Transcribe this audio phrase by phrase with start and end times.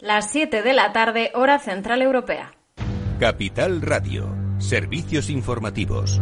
[0.00, 2.54] Las 7 de la tarde, hora central europea.
[3.18, 4.32] Capital Radio.
[4.58, 6.20] Servicios informativos.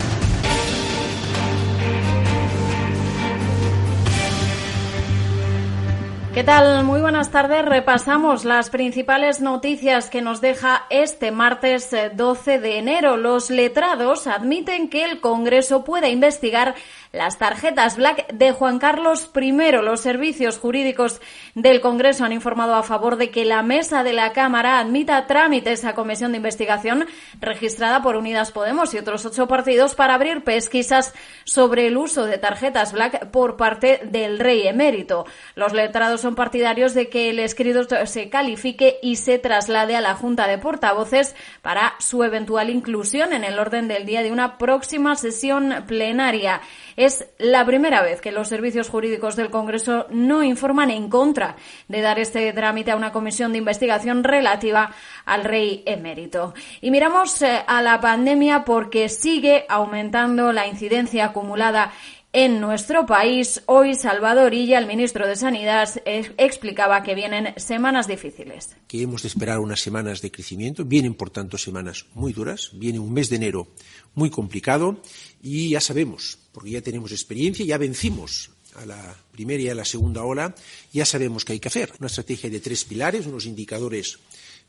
[6.36, 6.84] ¿Qué tal?
[6.84, 7.64] Muy buenas tardes.
[7.64, 13.16] Repasamos las principales noticias que nos deja este martes 12 eh, de enero.
[13.16, 16.74] Los letrados admiten que el Congreso pueda investigar
[17.16, 19.52] las tarjetas Black de Juan Carlos I.
[19.82, 21.20] Los servicios jurídicos
[21.54, 25.94] del Congreso han informado a favor de que la mesa de la Cámara admita a
[25.94, 27.06] comisión de investigación
[27.40, 32.38] registrada por Unidas Podemos y otros ocho partidos para abrir pesquisas sobre el uso de
[32.38, 35.26] tarjetas Black por parte del rey emérito.
[35.54, 40.14] Los letrados son partidarios de que el escrito se califique y se traslade a la
[40.14, 45.16] Junta de Portavoces para su eventual inclusión en el orden del día de una próxima
[45.16, 46.60] sesión plenaria.
[47.06, 51.54] Es la primera vez que los servicios jurídicos del Congreso no informan en contra
[51.86, 54.92] de dar este trámite a una comisión de investigación relativa
[55.24, 56.52] al rey emérito.
[56.80, 61.92] Y miramos eh, a la pandemia porque sigue aumentando la incidencia acumulada
[62.32, 63.62] en nuestro país.
[63.66, 68.76] Hoy Salvador Illa, el ministro de Sanidad, explicaba que vienen semanas difíciles.
[68.88, 70.84] Que hemos de esperar unas semanas de crecimiento.
[70.84, 72.72] Vienen, por tanto, semanas muy duras.
[72.74, 73.68] Viene un mes de enero
[74.14, 75.00] muy complicado
[75.42, 79.84] y ya sabemos porque ya tenemos experiencia, ya vencimos a la primera y a la
[79.84, 80.54] segunda ola,
[80.92, 81.92] ya sabemos qué hay que hacer.
[81.98, 84.18] Una estrategia de tres pilares, unos indicadores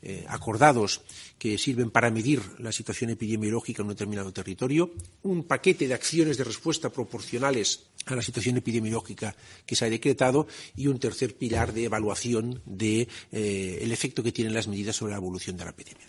[0.02, 1.00] eh, acordados
[1.38, 6.36] que sirven para medir la situación epidemiológica en un determinado territorio, un paquete de acciones
[6.36, 9.34] de respuesta proporcionales a la situación epidemiológica
[9.66, 10.46] que se ha decretado
[10.76, 15.12] y un tercer pilar de evaluación del de, eh, efecto que tienen las medidas sobre
[15.12, 16.06] la evolución de la epidemia.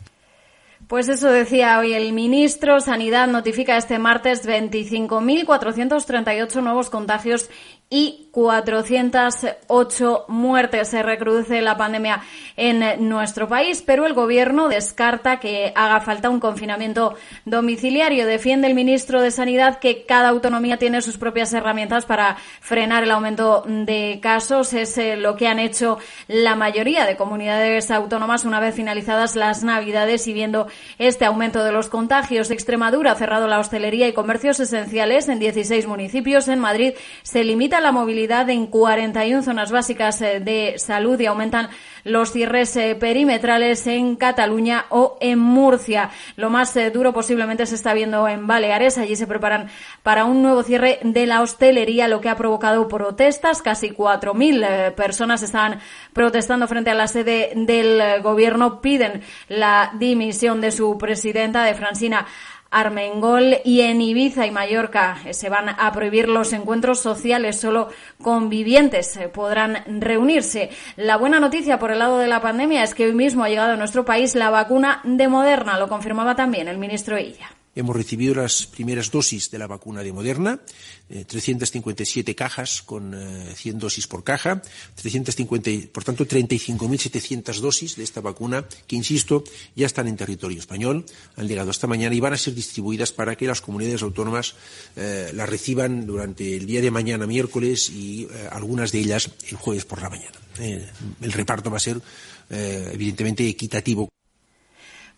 [0.88, 2.80] Pues eso decía hoy el ministro.
[2.80, 7.50] Sanidad notifica este martes 25.438 nuevos contagios
[7.92, 10.90] y 408 muertes.
[10.90, 12.22] Se recrudece la pandemia
[12.56, 18.28] en nuestro país, pero el Gobierno descarta que haga falta un confinamiento domiciliario.
[18.28, 23.12] Defiende el ministro de Sanidad que cada autonomía tiene sus propias herramientas para frenar el
[23.12, 24.74] aumento de casos.
[24.74, 29.64] Es eh, lo que han hecho la mayoría de comunidades autónomas una vez finalizadas las
[29.64, 32.52] Navidades y viendo este aumento de los contagios.
[32.52, 36.48] Extremadura ha cerrado la hostelería y comercios esenciales en 16 municipios.
[36.48, 36.94] En Madrid
[37.24, 41.70] se limita la movilidad en 41 zonas básicas eh, de salud y aumentan
[42.04, 46.12] los cierres eh, perimetrales en Cataluña o en Murcia.
[46.36, 48.98] Lo más eh, duro posiblemente se está viendo en Baleares.
[48.98, 49.70] Allí se preparan
[50.04, 53.62] para un nuevo cierre de la hostelería, lo que ha provocado protestas.
[53.62, 55.80] Casi 4.000 personas estaban
[56.14, 58.82] protestando frente a la sede del gobierno.
[58.82, 62.26] Piden la dimisión de su presidenta, de Francina
[62.72, 67.90] Armengol y en Ibiza y Mallorca eh, se van a prohibir los encuentros sociales, solo
[68.22, 70.70] convivientes eh, podrán reunirse.
[70.96, 73.74] La buena noticia por el lado de la pandemia es que hoy mismo ha llegado
[73.74, 77.50] a nuestro país la vacuna de Moderna, lo confirmaba también el ministro Illa.
[77.76, 80.60] Hemos recibido las primeras dosis de la vacuna de Moderna,
[81.08, 83.16] 357 eh, cajas con
[83.56, 84.62] 100 dosis por caja,
[84.96, 89.44] 350, por tanto 35.700 dosis de esta vacuna que, insisto,
[89.76, 93.36] ya están en territorio español, han llegado esta mañana y van a ser distribuidas para
[93.36, 94.56] que las comunidades autónomas
[94.96, 99.58] eh, las reciban durante el día de mañana, miércoles, y eh, algunas de ellas el
[99.58, 100.38] jueves por la mañana.
[100.60, 102.02] el reparto va a ser
[102.50, 104.10] evidentemente equitativo.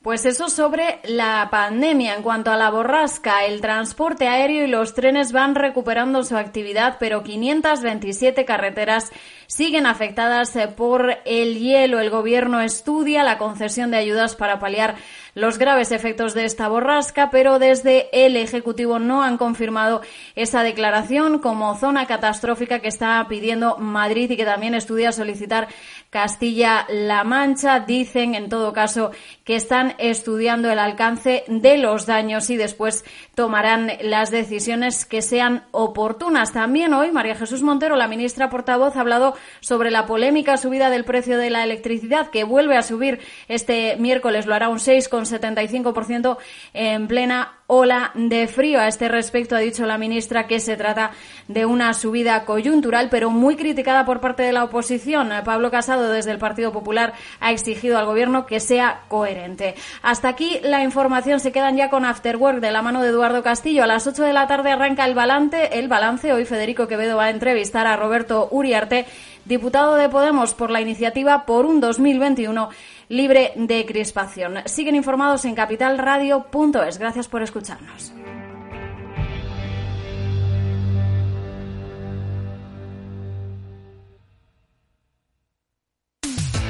[0.01, 2.15] Pues eso sobre la pandemia.
[2.15, 6.97] En cuanto a la borrasca, el transporte aéreo y los trenes van recuperando su actividad,
[6.99, 9.11] pero 527 carreteras
[9.51, 11.99] siguen afectadas eh, por el hielo.
[11.99, 14.95] El gobierno estudia la concesión de ayudas para paliar
[15.35, 20.01] los graves efectos de esta borrasca, pero desde el Ejecutivo no han confirmado
[20.35, 25.67] esa declaración como zona catastrófica que está pidiendo Madrid y que también estudia solicitar
[26.09, 27.81] Castilla-La Mancha.
[27.81, 29.11] Dicen, en todo caso,
[29.43, 33.03] que están estudiando el alcance de los daños y después
[33.35, 36.53] tomarán las decisiones que sean oportunas.
[36.53, 41.05] También hoy María Jesús Montero, la ministra portavoz, ha hablado sobre la polémica subida del
[41.05, 44.45] precio de la electricidad que vuelve a subir este miércoles.
[44.45, 46.37] Lo hará un 6,75%
[46.73, 48.81] en plena ola de frío.
[48.81, 51.11] A este respecto ha dicho la ministra que se trata
[51.47, 55.31] de una subida coyuntural, pero muy criticada por parte de la oposición.
[55.45, 59.75] Pablo Casado, desde el Partido Popular, ha exigido al Gobierno que sea coherente.
[60.01, 61.39] Hasta aquí la información.
[61.39, 63.83] Se quedan ya con Afterwork de la mano de Eduardo Castillo.
[63.83, 65.69] A las 8 de la tarde arranca el balance.
[65.71, 66.33] El balance.
[66.33, 69.05] Hoy Federico Quevedo va a entrevistar a Roberto Uriarte,
[69.45, 72.69] diputado de Podemos por la iniciativa por un 2021
[73.09, 74.59] libre de crispación.
[74.65, 76.97] Siguen informados en capitalradio.es.
[76.97, 78.13] Gracias por escucharnos.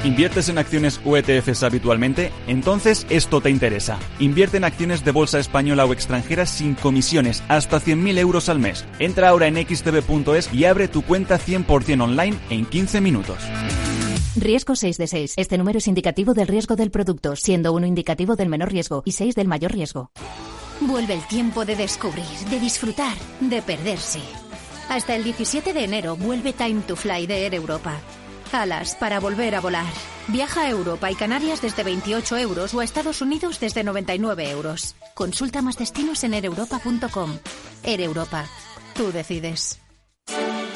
[0.04, 2.32] ¿Inviertes en acciones o ETFs habitualmente?
[2.48, 4.00] Entonces esto te interesa.
[4.18, 8.84] Invierte en acciones de bolsa española o extranjera sin comisiones, hasta 100.000 euros al mes.
[8.98, 13.38] Entra ahora en xtb.es y abre tu cuenta 100% online en 15 minutos.
[14.34, 15.34] Riesgo 6 de 6.
[15.36, 19.12] Este número es indicativo del riesgo del producto, siendo uno indicativo del menor riesgo y
[19.12, 20.10] 6 del mayor riesgo.
[20.80, 24.18] Vuelve el tiempo de descubrir, de disfrutar, de perderse.
[24.88, 28.00] Hasta el 17 de enero vuelve Time to Fly de Air Europa.
[28.54, 29.92] Alas para volver a volar.
[30.28, 34.94] Viaja a Europa y Canarias desde 28 euros o a Estados Unidos desde 99 euros.
[35.14, 37.38] Consulta más destinos en ereuropa.com.
[37.82, 38.46] Air Europa.
[38.94, 39.82] Tú decides.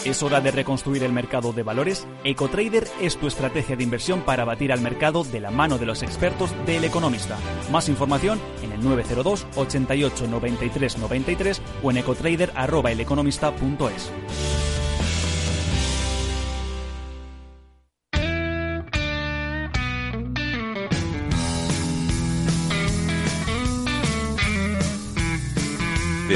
[0.06, 2.06] ¿Es hora de reconstruir el mercado de valores?
[2.23, 6.05] EcoTrader es tu estrategia de inversión para batir al mercado de la mano de los
[6.05, 7.37] expertos del Economista.
[7.73, 14.66] Más información en el 902 88 93 93 o en ecotrader@eleconomista.es.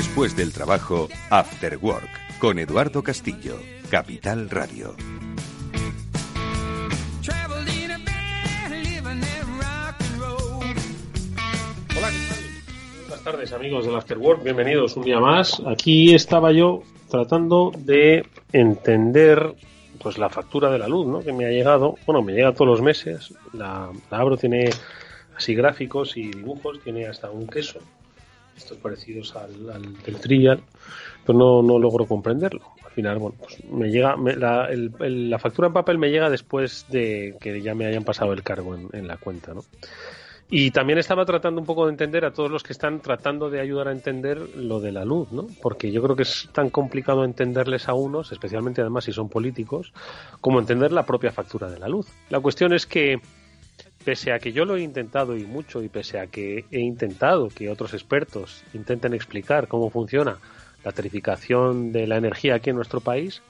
[0.01, 3.59] Después del trabajo, After Work, con Eduardo Castillo,
[3.91, 4.97] Capital Radio.
[11.95, 12.39] Hola, ¿qué tal?
[13.09, 15.61] Buenas tardes amigos del After Work, bienvenidos un día más.
[15.67, 18.25] Aquí estaba yo tratando de
[18.55, 19.55] entender
[20.03, 21.21] pues la factura de la luz, ¿no?
[21.21, 24.71] Que me ha llegado, bueno, me llega todos los meses, la, la abro, tiene
[25.37, 27.81] así gráficos y dibujos, tiene hasta un queso
[28.61, 30.63] estos parecidos al, al del trial,
[31.27, 32.63] pero no, no logro comprenderlo.
[32.85, 36.11] Al final, bueno, pues me llega, me, la, el, el, la, factura en papel me
[36.11, 39.63] llega después de que ya me hayan pasado el cargo en, en la cuenta, ¿no?
[40.53, 43.61] Y también estaba tratando un poco de entender a todos los que están tratando de
[43.61, 45.47] ayudar a entender lo de la luz, ¿no?
[45.63, 49.93] Porque yo creo que es tan complicado entenderles a unos, especialmente además si son políticos,
[50.41, 52.09] como entender la propia factura de la luz.
[52.31, 53.21] La cuestión es que
[54.05, 57.49] pese a que yo lo he intentado y mucho y pese a que he intentado
[57.49, 60.39] que otros expertos intenten explicar cómo funciona
[60.85, 63.43] la tarificación de la energía aquí en nuestro país,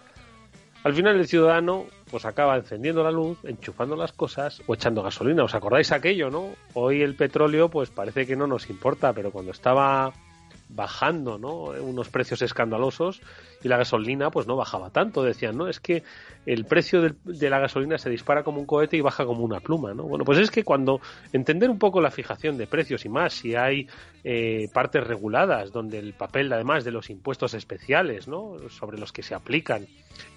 [0.82, 5.44] al final el ciudadano pues acaba encendiendo la luz, enchufando las cosas o echando gasolina.
[5.44, 6.50] ¿Os acordáis aquello, no?
[6.75, 10.12] Hoy el petróleo pues parece que no nos importa, pero cuando estaba
[10.75, 11.64] bajando, ¿no?
[11.82, 13.20] Unos precios escandalosos
[13.62, 15.22] y la gasolina pues no bajaba tanto.
[15.22, 16.02] Decían, no, es que
[16.46, 19.94] el precio de, la gasolina se dispara como un cohete y baja como una pluma,
[19.94, 20.05] ¿no?
[20.05, 21.00] Bueno, pues es que cuando
[21.32, 23.88] entender un poco la fijación de precios y más, si hay
[24.25, 28.56] eh, partes reguladas donde el papel, además de los impuestos especiales, ¿no?
[28.69, 29.87] Sobre los que se aplican,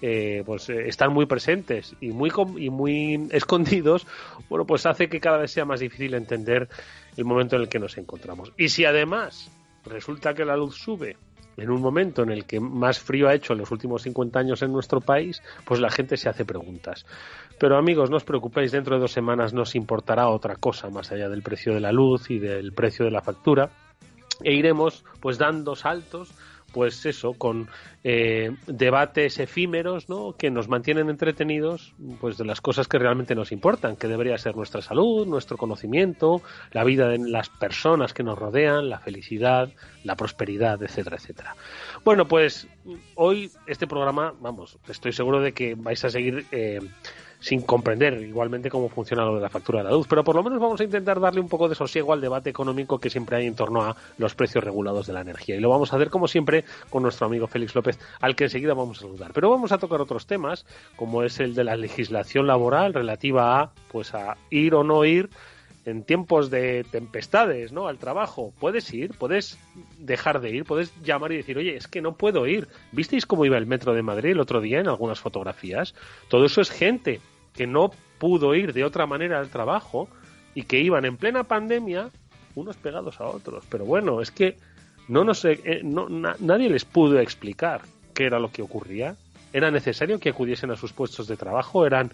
[0.02, 4.06] eh, pues eh, están muy presentes y muy y muy escondidos,
[4.48, 6.68] bueno, pues hace que cada vez sea más difícil entender
[7.16, 8.52] el momento en el que nos encontramos.
[8.58, 9.50] Y si además
[9.84, 11.16] resulta que la luz sube
[11.56, 14.62] en un momento en el que más frío ha hecho en los últimos 50 años
[14.62, 17.06] en nuestro país, pues la gente se hace preguntas.
[17.58, 21.28] Pero amigos, no os preocupéis, dentro de dos semanas nos importará otra cosa más allá
[21.28, 23.70] del precio de la luz y del precio de la factura
[24.42, 26.34] e iremos pues dando saltos
[26.74, 27.68] pues eso, con
[28.02, 30.34] eh, debates efímeros, ¿no?
[30.36, 34.56] Que nos mantienen entretenidos, pues de las cosas que realmente nos importan, que debería ser
[34.56, 36.42] nuestra salud, nuestro conocimiento,
[36.72, 39.70] la vida de las personas que nos rodean, la felicidad,
[40.02, 41.56] la prosperidad, etcétera, etcétera.
[42.04, 42.66] Bueno, pues
[43.14, 46.80] hoy este programa, vamos, estoy seguro de que vais a seguir eh,
[47.44, 50.42] sin comprender igualmente cómo funciona lo de la factura de la luz, pero por lo
[50.42, 53.46] menos vamos a intentar darle un poco de sosiego al debate económico que siempre hay
[53.46, 55.54] en torno a los precios regulados de la energía.
[55.54, 58.72] Y lo vamos a hacer como siempre con nuestro amigo Félix López, al que enseguida
[58.72, 59.32] vamos a saludar.
[59.34, 60.64] Pero vamos a tocar otros temas,
[60.96, 65.28] como es el de la legislación laboral relativa a pues a ir o no ir
[65.84, 67.88] en tiempos de tempestades, ¿no?
[67.88, 68.54] Al trabajo.
[68.58, 69.58] Puedes ir, puedes
[69.98, 72.68] dejar de ir, puedes llamar y decir, oye, es que no puedo ir.
[72.92, 75.94] ¿Visteis cómo iba el metro de Madrid el otro día en algunas fotografías?
[76.28, 77.20] Todo eso es gente
[77.54, 80.08] que no pudo ir de otra manera al trabajo
[80.54, 82.10] y que iban en plena pandemia
[82.54, 83.64] unos pegados a otros.
[83.68, 84.56] Pero bueno, es que
[85.08, 87.82] no, nos, eh, no na, nadie les pudo explicar
[88.14, 89.16] qué era lo que ocurría.
[89.52, 92.12] Era necesario que acudiesen a sus puestos de trabajo, eran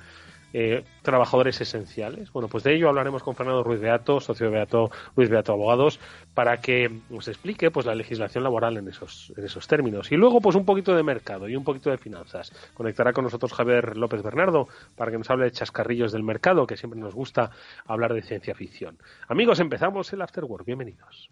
[0.53, 2.33] eh, trabajadores esenciales.
[2.33, 6.01] Bueno, pues de ello hablaremos con Fernando Ruiz Beato, socio de Beato, Ruiz Beato Abogados,
[6.35, 10.11] para que nos explique pues la legislación laboral en esos, en esos términos.
[10.13, 12.53] Y luego, pues un poquito de mercado y un poquito de finanzas.
[12.75, 16.77] Conectará con nosotros Javier López Bernardo para que nos hable de chascarrillos del mercado, que
[16.77, 17.51] siempre nos gusta
[17.87, 18.99] hablar de ciencia ficción.
[19.29, 20.65] Amigos, empezamos el Afterwork.
[20.65, 21.31] Bienvenidos.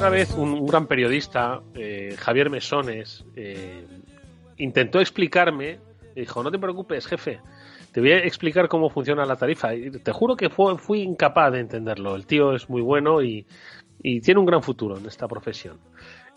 [0.00, 3.84] Una vez un, un gran periodista, eh, Javier Mesones, eh,
[4.56, 5.78] intentó explicarme,
[6.16, 7.38] dijo, no te preocupes, jefe,
[7.92, 9.72] te voy a explicar cómo funciona la tarifa.
[10.02, 12.16] Te juro que fui incapaz de entenderlo.
[12.16, 13.44] El tío es muy bueno y,
[14.00, 15.76] tiene un gran futuro en esta profesión.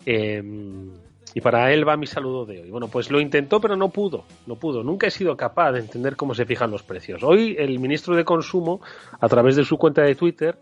[0.04, 0.90] Em,
[1.32, 2.70] y para él va mi saludo de hoy.
[2.70, 4.26] Bueno, pues lo intentó, pero no pudo.
[4.46, 4.84] No pudo.
[4.84, 7.22] Nunca he sido capaz de entender cómo se fijan los precios.
[7.22, 8.82] Hoy el ministro de Consumo,
[9.18, 10.58] a través de su cuenta de Twitter,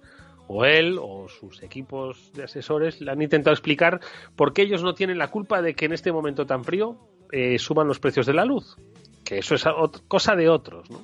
[0.52, 4.00] o él o sus equipos de asesores le han intentado explicar
[4.36, 6.98] por qué ellos no tienen la culpa de que en este momento tan frío
[7.30, 8.76] eh, suban los precios de la luz.
[9.24, 9.64] Que eso es
[10.08, 11.00] cosa de otros, ¿no?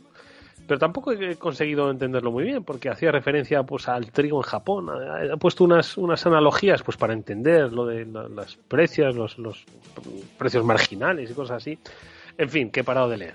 [0.66, 4.90] Pero tampoco he conseguido entenderlo muy bien, porque hacía referencia pues al trigo en Japón.
[4.90, 9.64] Ha, puesto unas, unas analogías pues para entender lo de los precios, los, los
[10.36, 11.78] precios marginales y cosas así.
[12.36, 13.34] En fin, que he parado de leer.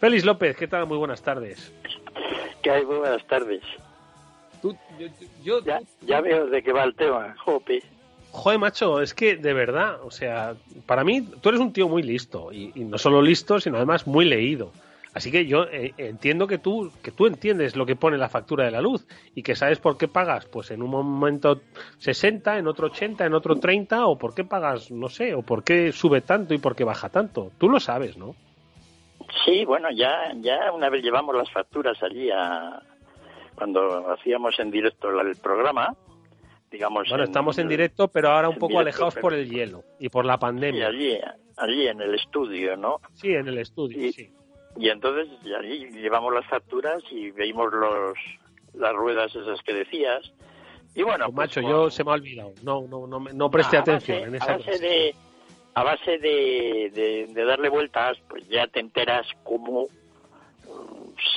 [0.00, 0.88] Félix López, ¿qué tal?
[0.88, 1.72] Muy buenas tardes.
[2.62, 2.84] ¿Qué hay?
[2.84, 3.62] Muy buenas tardes
[6.02, 7.82] ya, veo de qué va el tema, Jope.
[8.32, 10.54] Joder, macho, es que de verdad, o sea,
[10.86, 14.24] para mí tú eres un tío muy listo y, no solo listo, sino además muy
[14.24, 14.72] leído.
[15.12, 18.64] Así que yo eh, entiendo que tú que tú entiendes lo que pone la factura
[18.64, 21.62] de la luz y que sabes por qué pagas, pues en un momento
[21.98, 25.64] 60, en otro 80, en otro 30 o por qué pagas, no sé, o por
[25.64, 27.50] qué sube tanto y por qué baja tanto.
[27.58, 28.36] Tú lo sabes, ¿no?
[29.44, 32.80] Sí, bueno, ya ya una vez llevamos las facturas allí a,
[33.60, 35.94] cuando hacíamos en directo el programa,
[36.70, 37.06] digamos.
[37.10, 40.38] Bueno, estamos en directo, pero ahora un poco alejados por el hielo y por la
[40.38, 40.86] pandemia.
[40.86, 41.18] allí,
[41.58, 43.02] allí en el estudio, ¿no?
[43.12, 44.32] Sí, en el estudio, y, sí.
[44.78, 48.14] Y entonces allí llevamos las facturas y veíamos los,
[48.72, 50.32] las ruedas esas que decías.
[50.94, 52.54] Y bueno, pues, macho, yo se me ha olvidado.
[52.62, 54.54] No, no, no, no preste atención en esa.
[54.54, 55.14] A base de,
[55.74, 59.86] a base de, de darle vueltas, pues ya te enteras cómo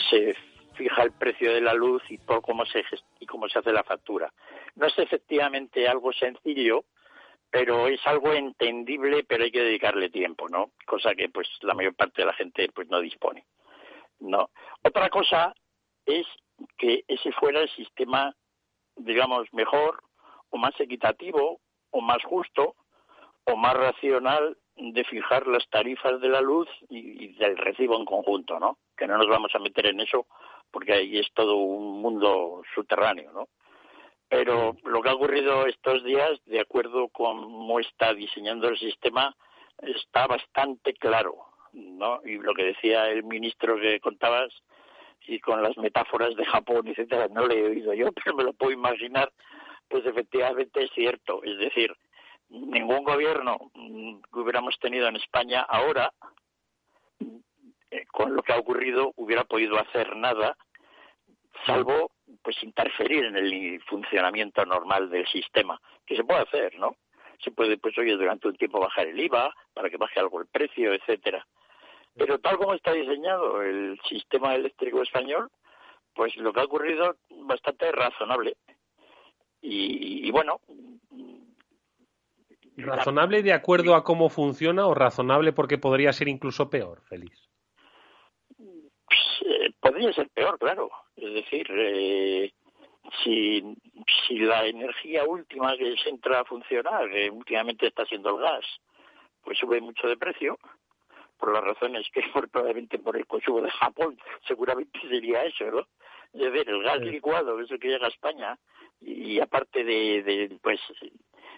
[0.09, 0.33] se
[0.73, 2.83] fija el precio de la luz y por cómo se
[3.19, 4.31] y cómo se hace la factura.
[4.75, 6.85] No es efectivamente algo sencillo,
[7.49, 10.71] pero es algo entendible, pero hay que dedicarle tiempo, ¿no?
[10.85, 13.45] Cosa que pues la mayor parte de la gente pues no dispone.
[14.19, 14.49] No.
[14.83, 15.53] Otra cosa
[16.05, 16.25] es
[16.77, 18.35] que ese fuera el sistema
[18.95, 20.01] digamos mejor
[20.49, 21.59] o más equitativo
[21.91, 22.75] o más justo
[23.45, 28.05] o más racional de fijar las tarifas de la luz y, y, del recibo en
[28.05, 28.77] conjunto, ¿no?
[28.97, 30.25] Que no nos vamos a meter en eso
[30.73, 33.47] porque ahí es todo un mundo subterráneo, ¿no?
[34.27, 39.35] Pero lo que ha ocurrido estos días, de acuerdo con cómo está diseñando el sistema,
[39.77, 41.35] está bastante claro,
[41.73, 42.19] ¿no?
[42.25, 44.51] Y lo que decía el ministro que contabas,
[45.27, 48.53] y con las metáforas de Japón, etcétera, no le he oído yo, pero me lo
[48.53, 49.31] puedo imaginar,
[49.87, 51.43] pues efectivamente es cierto.
[51.43, 51.95] Es decir,
[52.49, 56.11] ningún gobierno que hubiéramos tenido en España ahora
[57.93, 60.57] eh, con lo que ha ocurrido hubiera podido hacer nada,
[61.65, 66.95] salvo pues interferir en el funcionamiento normal del sistema, que se puede hacer, ¿no?
[67.43, 70.47] Se puede, pues oye, durante un tiempo bajar el IVA para que baje algo el
[70.47, 71.45] precio, etcétera.
[72.15, 75.49] Pero tal como está diseñado el sistema eléctrico español,
[76.13, 78.55] pues lo que ha ocurrido bastante razonable.
[79.61, 80.59] Y, y bueno.
[82.77, 87.01] ¿Razonable de acuerdo a cómo funciona o razonable porque podría ser incluso peor,
[90.03, 90.13] Félix?
[90.13, 90.91] podría ser peor, claro.
[91.15, 92.51] Es decir, eh,
[93.23, 93.63] si,
[94.27, 98.65] si la energía última que se entra a funcionar, que últimamente está siendo el gas,
[99.43, 100.57] pues sube mucho de precio,
[101.37, 104.17] por las razones que probablemente por el consumo de Japón,
[104.47, 105.87] seguramente sería eso, ¿no?
[106.33, 108.57] Es decir, el gas licuado, eso que llega a España,
[109.01, 110.79] y, aparte de, de, pues,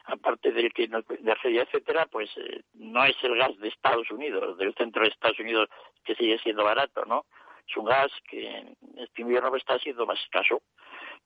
[0.06, 4.58] aparte del que no, de etcétera, pues eh, no es el gas de Estados Unidos,
[4.58, 5.70] del centro de Estados Unidos
[6.04, 7.26] que sigue siendo barato, ¿no?
[7.68, 10.62] Es un gas que este invierno está siendo más escaso.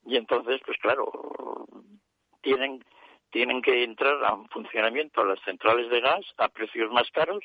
[0.06, 1.12] Y entonces pues claro
[2.42, 2.84] tienen
[3.32, 7.44] tienen que entrar a funcionamiento las centrales de gas a precios más caros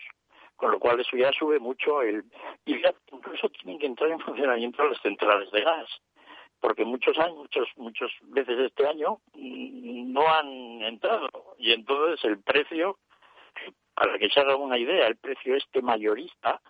[0.57, 2.25] con lo cual eso ya sube mucho el
[2.65, 5.89] y ya incluso tienen que entrar en funcionamiento las centrales de gas
[6.65, 11.29] porque muchos años muchos muchas veces este año no han entrado.
[11.59, 12.99] Y entonces el precio
[13.95, 16.63] para que se haga una idea el precio este mayorista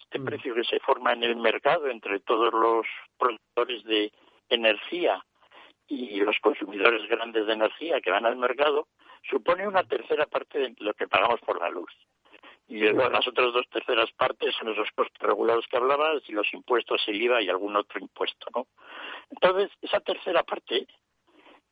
[0.00, 0.24] este mm.
[0.24, 2.86] precio que se forma en el mercado entre todos los
[3.18, 4.12] productores de
[4.48, 5.24] energía
[5.86, 8.86] y los consumidores grandes de energía que van al mercado,
[9.28, 11.90] supone una tercera parte de lo que pagamos por la luz.
[12.68, 17.02] Y las otras dos terceras partes son esos costes regulados que hablabas y los impuestos,
[17.08, 18.68] el IVA y algún otro impuesto, ¿no?
[19.28, 20.86] Entonces, esa tercera parte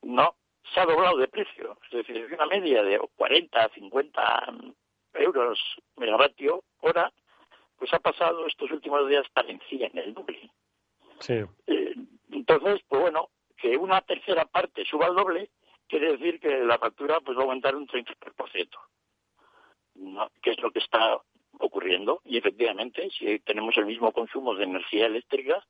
[0.02, 0.34] no
[0.74, 1.78] se ha doblado de precio.
[1.84, 4.46] Es decir, una media de 40, 50
[5.14, 5.60] euros
[5.96, 7.12] megavatio hora
[7.78, 9.60] pues ha pasado estos últimos días estar en
[9.98, 10.50] el doble.
[11.20, 11.34] Sí.
[11.66, 11.94] Eh,
[12.30, 15.50] entonces, pues bueno, que una tercera parte suba al doble
[15.86, 18.68] quiere decir que la factura pues va a aumentar un 33%,
[19.94, 20.30] ¿no?
[20.42, 21.20] que es lo que está
[21.60, 25.64] ocurriendo y efectivamente si tenemos el mismo consumo de energía eléctrica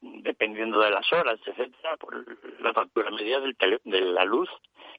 [0.00, 2.24] dependiendo de las horas, etcétera, por
[2.60, 4.48] la factura media del de la luz,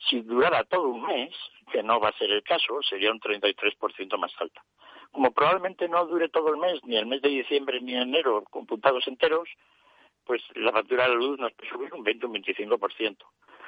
[0.10, 1.34] si durara todo un mes,
[1.72, 4.64] que no va a ser el caso, sería un 33% más alta.
[5.18, 9.08] Como probablemente no dure todo el mes, ni el mes de diciembre ni enero, computados
[9.08, 9.50] enteros,
[10.24, 13.18] pues la factura de la luz nos puede subir un 20 o un 25%.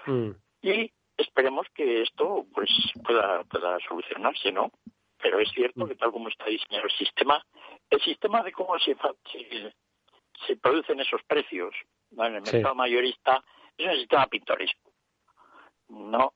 [0.06, 0.30] Mm.
[0.62, 2.70] Y esperemos que esto pues
[3.04, 4.70] pueda, pueda solucionarse, ¿no?
[5.20, 5.88] Pero es cierto mm.
[5.88, 7.44] que tal como está diseñado el sistema,
[7.90, 8.96] el sistema de cómo se,
[9.32, 9.74] se
[10.46, 11.74] se producen esos precios
[12.12, 13.44] en el mercado mayorista
[13.76, 14.92] es un sistema pintoresco.
[15.90, 16.34] No,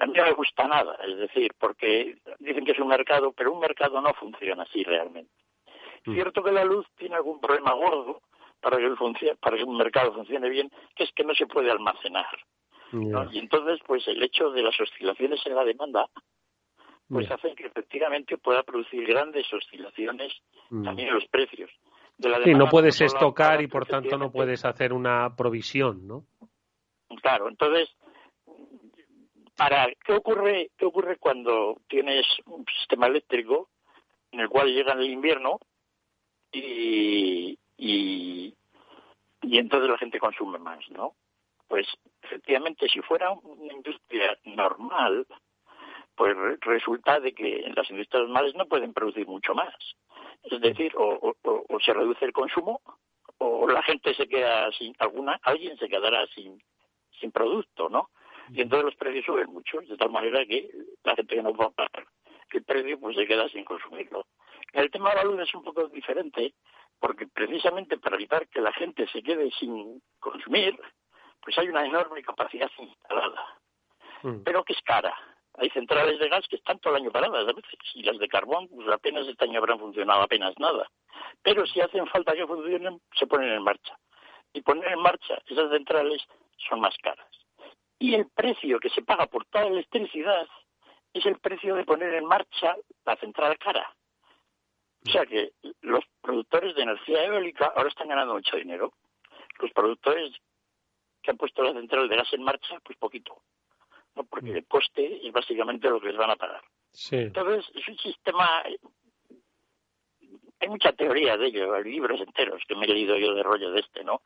[0.00, 3.52] a mí no me gusta nada, es decir, porque dicen que es un mercado, pero
[3.52, 5.32] un mercado no funciona así realmente.
[6.04, 6.14] Mm.
[6.14, 8.22] Cierto que la luz tiene algún problema gordo
[8.60, 8.96] para que, el
[9.40, 12.36] para que un mercado funcione bien, que es que no se puede almacenar.
[12.92, 16.06] Y entonces, pues el hecho de las oscilaciones en la demanda,
[17.08, 20.32] pues hace que efectivamente pueda producir grandes oscilaciones
[20.70, 20.84] mm.
[20.84, 21.70] también en los precios
[22.44, 26.24] sí, no puedes estocar y por tanto no puedes hacer una provisión, ¿no?
[27.22, 27.88] Claro, entonces,
[29.56, 33.70] para ¿qué ocurre, qué ocurre cuando tienes un sistema eléctrico
[34.30, 35.58] en el cual llega el invierno
[36.52, 38.54] y, y,
[39.42, 41.14] entonces la gente consume más, ¿no?
[41.68, 41.86] Pues
[42.22, 45.26] efectivamente, si fuera una industria normal,
[46.14, 49.74] pues resulta de que las industrias normales no pueden producir mucho más.
[50.44, 51.34] Es decir, o,
[51.84, 52.80] se reduce el consumo
[53.38, 56.62] o la gente se queda sin alguna, alguien se quedará sin,
[57.20, 58.10] sin producto, ¿no?
[58.52, 60.70] Y entonces los precios suben mucho, de tal manera que
[61.04, 62.06] la gente que no va a pagar
[62.56, 64.26] el precio pues se queda sin consumirlo.
[64.72, 66.54] El tema de la luz es un poco diferente,
[66.98, 70.78] porque precisamente para evitar que la gente se quede sin consumir,
[71.42, 73.60] pues hay una enorme capacidad instalada,
[74.22, 74.42] mm.
[74.44, 75.14] pero que es cara.
[75.58, 78.28] Hay centrales de gas que están todo el año paradas a veces, y las de
[78.28, 80.86] carbón pues apenas este año habrán funcionado apenas nada.
[81.42, 83.96] Pero si hacen falta que funcionen, se ponen en marcha.
[84.52, 86.22] Y poner en marcha esas centrales
[86.68, 87.28] son más caras.
[87.98, 90.46] Y el precio que se paga por toda la electricidad
[91.12, 93.94] es el precio de poner en marcha la central cara.
[95.06, 98.92] O sea que los productores de energía eólica ahora están ganando mucho dinero.
[99.60, 100.32] Los productores
[101.22, 103.40] que han puesto la central de gas en marcha, pues poquito
[104.24, 106.62] porque el coste es básicamente lo que les van a pagar.
[107.10, 108.62] Entonces, es un sistema.
[110.58, 113.70] Hay mucha teoría de ello, hay libros enteros que me he leído yo de rollo
[113.72, 114.22] de este, ¿no?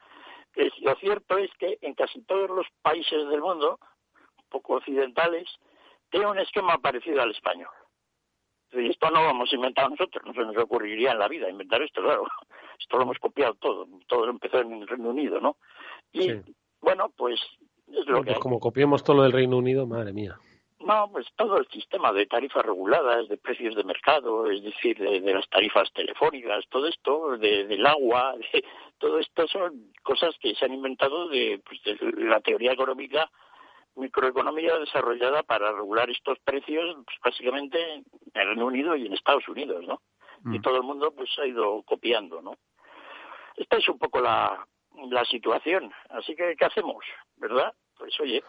[0.55, 3.79] Es, lo cierto es que en casi todos los países del mundo,
[4.15, 5.49] un poco occidentales,
[6.11, 7.71] tiene un esquema parecido al español.
[8.73, 11.83] Y esto no lo hemos inventado nosotros, no se nos ocurriría en la vida inventar
[11.83, 12.25] esto, claro.
[12.79, 15.59] Esto lo hemos copiado todo, todo empezó en el Reino Unido, ¿no?
[16.13, 16.33] Y
[16.81, 17.39] bueno, pues
[18.25, 20.39] pues como copiemos todo lo del Reino Unido, madre mía.
[20.81, 25.21] No, pues todo el sistema de tarifas reguladas, de precios de mercado, es decir, de,
[25.21, 28.35] las tarifas telefónicas, todo esto, del agua,
[28.99, 33.31] todo esto son cosas que se han inventado de, pues, de la teoría económica,
[33.95, 39.47] microeconomía desarrollada para regular estos precios, pues, básicamente en el Reino Unido y en Estados
[39.49, 40.01] Unidos, ¿no?
[40.47, 40.63] Y mm.
[40.63, 42.55] todo el mundo pues ha ido copiando, ¿no?
[43.57, 44.67] Esta es un poco la,
[45.11, 45.93] la situación.
[46.09, 47.05] Así que, ¿qué hacemos?
[47.37, 47.75] ¿Verdad?
[47.99, 48.43] Pues oye,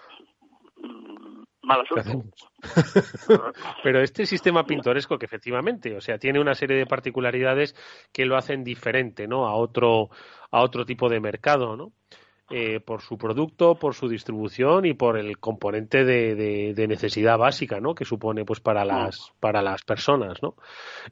[1.64, 2.30] mal asunto.
[3.84, 7.76] Pero este sistema pintoresco que efectivamente, o sea, tiene una serie de particularidades
[8.12, 9.48] que lo hacen diferente, ¿no?
[9.48, 10.10] A otro,
[10.52, 11.94] a otro tipo de mercado, ¿no?
[12.54, 16.36] Eh, por su producto, por su distribución y por el componente de,
[16.74, 17.96] de, necesidad básica, ¿no?
[17.96, 20.56] Que supone, pues, para las para las personas, ¿no?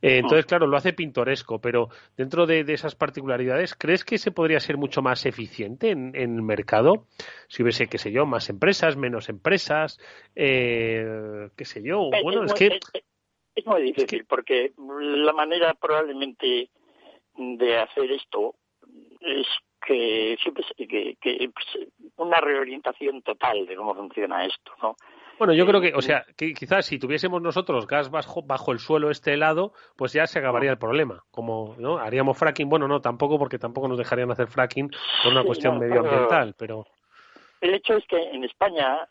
[0.01, 4.59] Eh, entonces, claro, lo hace pintoresco, pero dentro de, esas particularidades, ¿crees que se podría
[4.59, 7.05] ser mucho más eficiente en, el mercado
[7.47, 9.97] si hubiese, qué sé yo, más empresas, menos empresas,
[10.35, 12.09] eh, qué sé yo?
[12.21, 12.79] Bueno, es, que
[13.55, 16.69] es, muy difícil porque la manera probablemente
[17.37, 18.55] de hacer esto
[19.21, 19.47] es
[19.85, 24.95] que siempre que, que pues, una reorientación total de cómo funciona esto, ¿no?
[25.39, 28.79] Bueno, yo creo que, o sea, que quizás si tuviésemos nosotros gas bajo, bajo el
[28.79, 31.23] suelo este helado, pues ya se acabaría el problema.
[31.31, 31.97] Como, ¿no?
[31.97, 34.89] Haríamos fracking, bueno, no, tampoco, porque tampoco nos dejarían hacer fracking
[35.23, 36.85] por una cuestión medioambiental, pero...
[37.61, 39.07] El hecho es que en España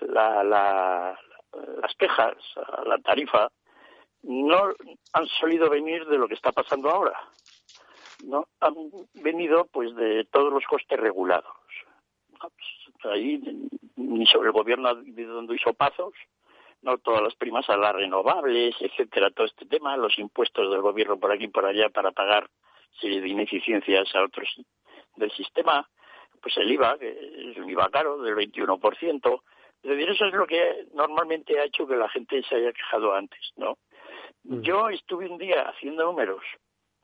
[0.00, 1.18] la, la,
[1.82, 3.50] las quejas a la tarifa
[4.22, 4.72] no
[5.12, 7.18] han solido venir de lo que está pasando ahora.
[8.24, 8.46] ¿No?
[8.60, 8.74] han
[9.14, 11.52] venido pues de todos los costes regulados.
[12.40, 13.40] Pues, ahí
[13.96, 16.12] ni sobre el gobierno donde hizo pasos,
[16.82, 21.18] no todas las primas a las renovables, etcétera, todo este tema, los impuestos del gobierno
[21.18, 22.48] por aquí y por allá para pagar
[23.00, 24.48] serie de ineficiencias a otros
[25.16, 25.88] del sistema,
[26.40, 29.42] pues el IVA, que es un IVA caro del 21%,
[29.82, 33.14] es decir, eso es lo que normalmente ha hecho que la gente se haya quejado
[33.14, 33.78] antes, ¿no?
[34.44, 34.60] Mm.
[34.60, 36.42] Yo estuve un día haciendo números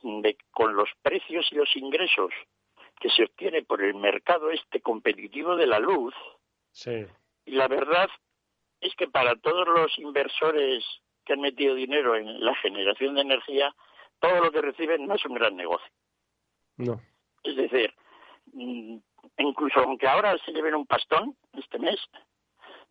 [0.03, 2.33] de, con los precios y los ingresos
[3.01, 6.15] que se obtiene por el mercado este competitivo de la luz.
[6.71, 7.05] Sí.
[7.45, 8.09] Y la verdad
[8.81, 10.85] es que para todos los inversores
[11.25, 13.75] que han metido dinero en la generación de energía,
[14.21, 15.91] todo lo que reciben no es un gran negocio.
[16.77, 17.01] No.
[17.43, 17.93] Es decir,
[18.53, 18.97] mm,
[19.39, 21.99] incluso aunque ahora se lleven un pastón este mes,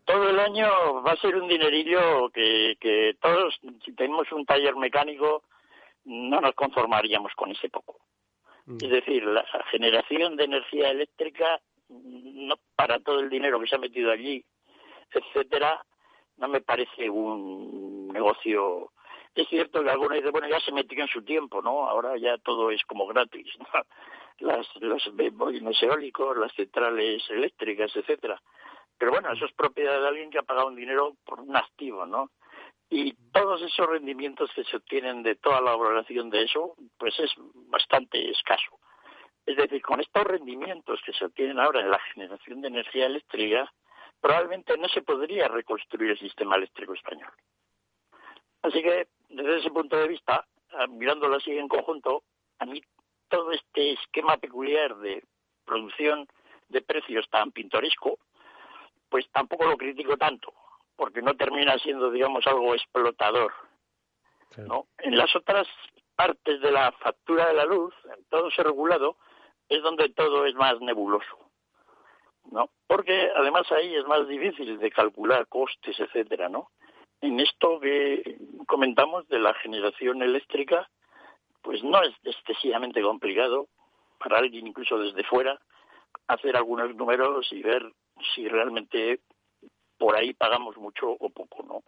[0.06, 4.76] todo el año va a ser un dinerillo que, que todos, si tenemos un taller
[4.76, 5.44] mecánico,
[6.06, 8.00] no nos conformaríamos con ese poco.
[8.66, 8.78] Mm.
[8.82, 11.60] Es decir, la generación de energía eléctrica,
[11.90, 14.44] no para todo el dinero que se ha metido allí,
[15.12, 15.84] etcétera,
[16.38, 18.92] no me parece un negocio.
[19.36, 21.88] Es cierto que algunos dicen, bueno, ya se metió en su tiempo, ¿no?
[21.88, 23.66] Ahora ya todo es como gratis, ¿no?
[24.40, 28.42] Las, los boinos eólicos, las centrales eléctricas, etcétera.
[28.98, 32.08] Pero bueno, eso es propiedad de alguien que ha pagado un dinero por un activo,
[32.08, 32.32] ¿no?
[32.94, 37.32] Y todos esos rendimientos que se obtienen de toda la valoración de eso, pues es
[37.70, 38.80] bastante escaso.
[39.46, 43.72] Es decir, con estos rendimientos que se obtienen ahora en la generación de energía eléctrica,
[44.20, 47.32] probablemente no se podría reconstruir el sistema eléctrico español.
[48.62, 52.24] Así que, desde ese punto de vista, ah, mirándolo así en conjunto,
[52.60, 52.82] a mí
[53.30, 55.24] todo este esquema peculiar de
[55.64, 56.28] producción
[56.68, 58.20] de precios tan pintoresco,
[59.08, 60.54] pues tampoco lo critico tanto,
[60.96, 63.52] porque no termina siendo, digamos, algo explotador.
[64.58, 64.88] ¿no?
[65.00, 65.68] En las otras
[66.16, 69.18] partes de la factura de la luz, en todo ese regulado,
[69.70, 71.38] es donde todo es más nebuloso.
[72.52, 72.70] ¿no?
[72.88, 76.70] Porque además ahí es más difícil de calcular costes, etcétera, ¿no?
[77.22, 80.90] En esto que comentamos de la generación eléctrica,
[81.62, 83.68] pues no es excesivamente complicado
[84.18, 85.60] para alguien incluso desde fuera
[86.28, 87.84] hacer algunos números y ver
[88.34, 89.20] si realmente
[90.02, 91.84] por ahí pagamos mucho o poco, ¿no?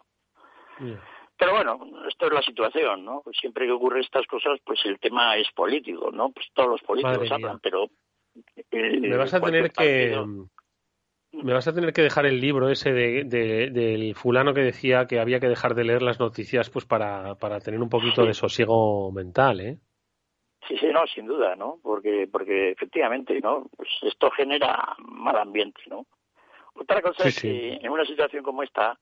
[1.36, 3.24] Pero bueno, esto es la situación, ¿no?
[3.32, 6.30] Siempre que ocurren estas cosas, pues el tema es político, ¿no?
[6.30, 7.86] Pues todos los políticos hablan, pero...
[8.70, 10.16] Eh, me vas a tener que...
[11.32, 15.18] Me vas a tener que dejar el libro ese de, del fulano que decía que
[15.18, 19.10] había que dejar de leer las noticias pues para, para tener un poquito de sosiego
[19.10, 19.78] mental, ¿eh?
[20.68, 21.80] Sí, sí, no, sin duda, ¿no?
[21.82, 23.66] Porque, porque efectivamente, ¿no?
[23.76, 26.06] Pues esto genera mal ambiente, ¿no?
[26.74, 28.98] Otra cosa es que en una situación como esta,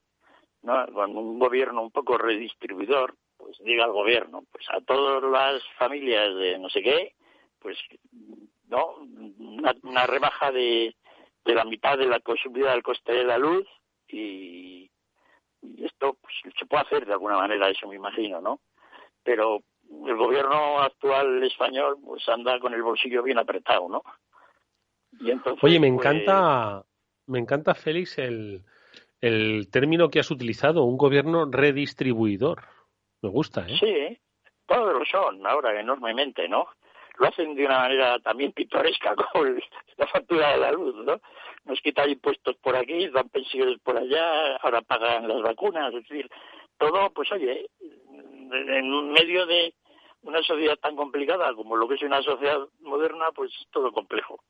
[0.61, 0.85] ¿no?
[0.93, 6.35] con un gobierno un poco redistribuidor, pues diga el gobierno, pues a todas las familias
[6.35, 7.13] de no sé qué,
[7.59, 7.77] pues
[8.67, 8.95] no
[9.83, 10.95] una, rebaja de,
[11.45, 13.67] de la mitad de la subida del coste de la luz
[14.07, 14.89] y,
[15.61, 18.59] y esto pues, se puede hacer de alguna manera, eso me imagino, ¿no?
[19.23, 19.63] Pero
[20.05, 24.03] el gobierno actual español pues anda con el bolsillo bien apretado, ¿no?
[25.19, 26.83] Y entonces, Oye, me pues, encanta,
[27.27, 28.63] me encanta Félix el,
[29.21, 32.63] el término que has utilizado, un gobierno redistribuidor.
[33.21, 33.77] Me gusta, ¿eh?
[33.79, 34.19] Sí,
[34.65, 36.67] todos lo son ahora enormemente, ¿no?
[37.17, 39.61] Lo hacen de una manera también pintoresca con
[39.97, 41.21] la factura de la luz, ¿no?
[41.65, 46.29] Nos quitan impuestos por aquí, dan pensiones por allá, ahora pagan las vacunas, es decir,
[46.77, 49.73] todo, pues oye, en medio de
[50.23, 54.43] una sociedad tan complicada como lo que es una sociedad moderna, pues todo complejo.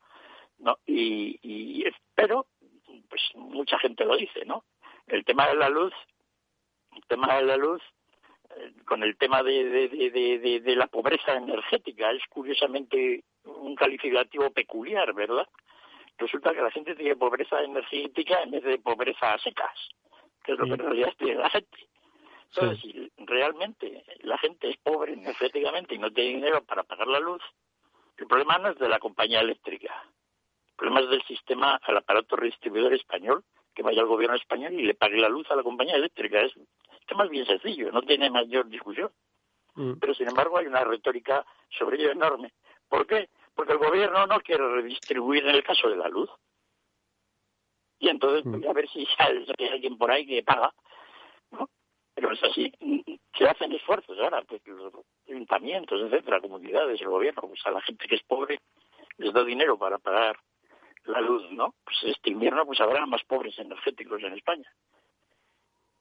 [0.59, 0.77] ¿no?
[0.85, 2.47] Y, y pero
[3.13, 4.63] pues mucha gente lo dice, ¿no?
[5.05, 5.93] El tema de la luz,
[6.95, 7.79] el tema de la luz,
[8.55, 15.13] eh, con el tema de, de, de, la pobreza energética, es curiosamente un calificativo peculiar,
[15.13, 15.47] ¿verdad?
[16.17, 19.77] Resulta que la gente tiene pobreza energética en vez de pobreza a secas,
[20.43, 21.87] que es lo que en realidad tiene la gente.
[22.47, 27.19] Entonces, si realmente la gente es pobre energéticamente y no tiene dinero para pagar la
[27.19, 27.43] luz,
[28.17, 30.03] el problema no es de la compañía eléctrica.
[30.73, 33.43] El problema es del sistema, al aparato redistribuidor español,
[33.75, 36.41] que vaya al gobierno español y le pague la luz a la compañía eléctrica.
[36.41, 36.53] Es
[37.15, 39.11] más bien sencillo, no tiene mayor discusión.
[39.75, 39.93] Mm.
[39.99, 42.53] Pero, sin embargo, hay una retórica sobre ello enorme.
[42.89, 43.29] ¿Por qué?
[43.53, 46.29] Porque el gobierno no quiere redistribuir en el caso de la luz.
[47.99, 48.69] Y entonces, pues, mm.
[48.69, 50.73] a ver si hay alguien por ahí que paga.
[51.51, 51.69] ¿no?
[52.15, 52.71] Pero es así.
[53.37, 54.91] Se hacen esfuerzos ahora, pues los
[55.27, 58.59] ayuntamientos, etcétera, comunidades, el gobierno, pues a la gente que es pobre
[59.17, 60.35] les da dinero para pagar
[61.05, 61.75] la luz, ¿no?
[61.83, 64.69] Pues este invierno pues habrá más pobres energéticos en España.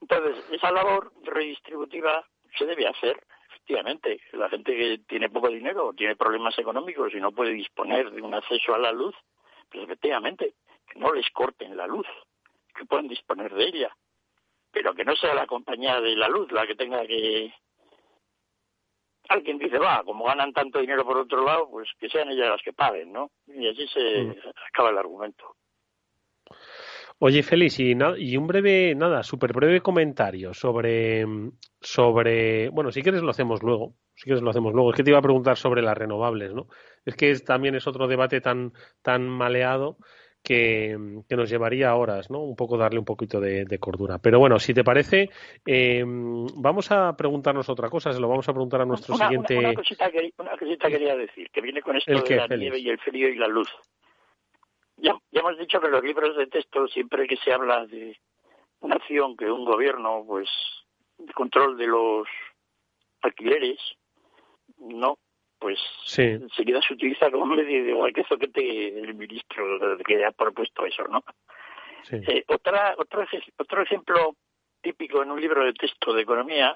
[0.01, 2.25] Entonces, esa labor redistributiva
[2.59, 4.21] se debe hacer, efectivamente.
[4.33, 8.21] La gente que tiene poco dinero o tiene problemas económicos y no puede disponer de
[8.21, 9.15] un acceso a la luz,
[9.71, 10.55] pues efectivamente,
[10.91, 12.07] que no les corten la luz,
[12.75, 13.97] que puedan disponer de ella
[14.73, 17.55] pero que no sea la compañía de la luz la que tenga que...
[19.33, 22.63] Alguien dice, va, como ganan tanto dinero por otro lado, pues que sean ellas las
[22.63, 23.31] que paguen, ¿no?
[23.47, 24.35] Y así se mm.
[24.69, 25.57] acaba el argumento.
[27.19, 31.25] Oye, Félix, y, y un breve, nada, súper breve comentario sobre,
[31.81, 34.91] sobre, bueno, si quieres lo hacemos luego, si quieres lo hacemos luego.
[34.91, 36.67] Es que te iba a preguntar sobre las renovables, ¿no?
[37.05, 39.97] Es que también es otro debate tan, tan maleado
[40.43, 40.97] que,
[41.31, 42.41] nos llevaría horas, ¿no?
[42.41, 44.19] Un poco darle un poquito de, cordura.
[44.19, 45.31] Pero bueno, si te parece,
[45.67, 49.57] eh, vamos a preguntarnos otra cosa, se lo vamos a preguntar a nuestro siguiente.
[49.59, 50.11] Una, cosita,
[50.91, 53.69] quería decir, que viene con esto de la nieve y el frío y la luz.
[54.97, 58.17] Ya, ya hemos dicho que los libros de texto, siempre que se habla de
[58.81, 60.49] una acción que un gobierno, pues,
[61.19, 62.27] de control de los
[63.23, 63.79] alquileres,
[64.79, 65.19] no,
[65.63, 66.23] pues sí.
[66.23, 69.65] enseguida se utiliza como medio de igual que eso que te, el ministro
[70.05, 71.23] que ha propuesto eso, ¿no?
[72.11, 73.25] Eh, otra, otro,
[73.59, 74.35] otro ejemplo
[74.81, 76.75] típico en un libro de texto de economía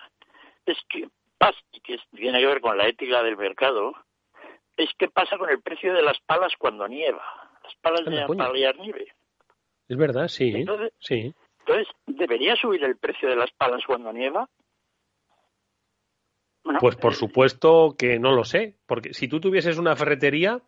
[0.65, 3.93] es que pasa, que tiene que ver con la ética del mercado,
[4.77, 7.25] es que pasa con el precio de las palas cuando nieva.
[7.65, 9.13] Las palas de paliar nieve.
[9.89, 10.53] Es verdad, sí.
[10.55, 11.35] Entonces, sí.
[11.61, 14.49] Entonces, ¿debería subir el precio de las palas cuando nieva?
[16.81, 20.61] Pues por supuesto que no lo sé, porque si tú tuvieses una ferretería,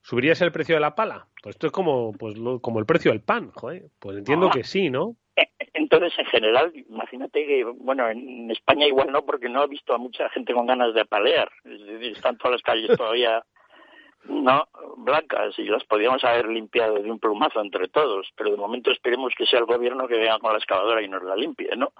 [0.00, 1.28] ¿subirías el precio de la pala?
[1.42, 3.86] Pues esto es como, pues, como el precio del pan, joder.
[3.98, 5.16] Pues entiendo que sí, ¿no?
[5.36, 9.94] Eh, entonces, en general, imagínate que, bueno, en España igual no, porque no he visto
[9.94, 11.50] a mucha gente con ganas de apalear.
[11.64, 13.42] Es decir, están todas las calles todavía
[14.24, 18.90] no blancas y las podíamos haber limpiado de un plumazo entre todos, pero de momento
[18.90, 21.92] esperemos que sea el gobierno que venga con la excavadora y nos la limpie, ¿no?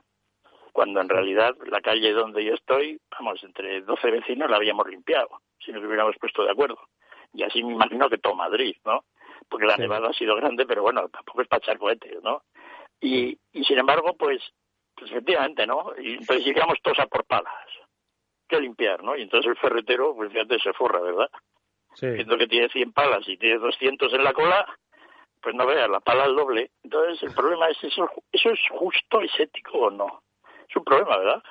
[0.72, 5.28] Cuando en realidad la calle donde yo estoy, vamos, entre 12 vecinos la habíamos limpiado,
[5.58, 6.78] si nos hubiéramos puesto de acuerdo.
[7.34, 9.04] Y así me imagino que todo Madrid, ¿no?
[9.48, 12.42] Porque la nevada ha sido grande, pero bueno, tampoco es para echar cohetes, ¿no?
[13.00, 14.40] Y, y sin embargo, pues,
[14.94, 15.92] pues efectivamente, ¿no?
[15.98, 17.52] Y entonces llegamos todos a por palas.
[18.48, 19.16] que limpiar, ¿no?
[19.16, 21.30] Y entonces el ferretero, pues fíjate, se forra, ¿verdad?
[21.94, 22.06] Sí.
[22.06, 24.66] Viendo que tiene 100 palas y tiene 200 en la cola,
[25.40, 26.70] pues no veas, la pala es doble.
[26.82, 30.22] Entonces el problema es, ¿eso, ¿eso es justo, es ético o no?
[30.72, 31.42] Es un problema, ¿verdad?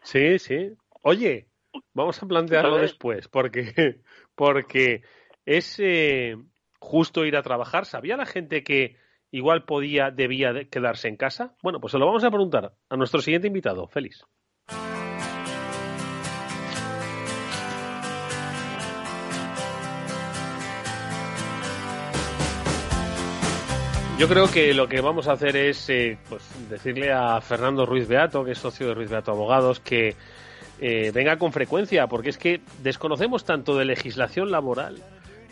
[0.00, 0.72] Sí, sí.
[1.02, 1.46] Oye,
[1.92, 4.00] vamos a plantearlo después, porque,
[4.34, 5.02] porque
[5.44, 6.36] es eh,
[6.80, 7.84] justo ir a trabajar.
[7.84, 8.96] ¿Sabía la gente que
[9.30, 11.54] igual podía, debía quedarse en casa?
[11.62, 14.24] Bueno, pues se lo vamos a preguntar a nuestro siguiente invitado, Félix.
[24.22, 28.06] Yo creo que lo que vamos a hacer es eh, pues, decirle a Fernando Ruiz
[28.06, 30.14] Beato, que es socio de Ruiz Beato Abogados, que
[30.78, 35.02] eh, venga con frecuencia, porque es que desconocemos tanto de legislación laboral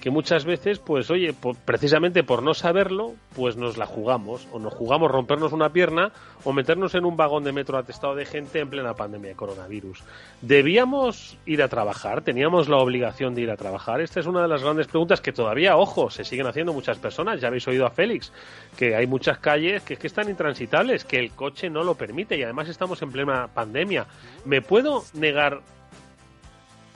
[0.00, 1.34] que muchas veces, pues oye,
[1.64, 6.12] precisamente por no saberlo, pues nos la jugamos, o nos jugamos rompernos una pierna
[6.44, 10.02] o meternos en un vagón de metro atestado de gente en plena pandemia de coronavirus.
[10.40, 12.22] ¿Debíamos ir a trabajar?
[12.22, 14.00] ¿Teníamos la obligación de ir a trabajar?
[14.00, 17.40] Esta es una de las grandes preguntas que todavía, ojo, se siguen haciendo muchas personas.
[17.40, 18.32] Ya habéis oído a Félix,
[18.76, 22.42] que hay muchas calles que, que están intransitables, que el coche no lo permite y
[22.42, 24.06] además estamos en plena pandemia.
[24.46, 25.60] ¿Me puedo negar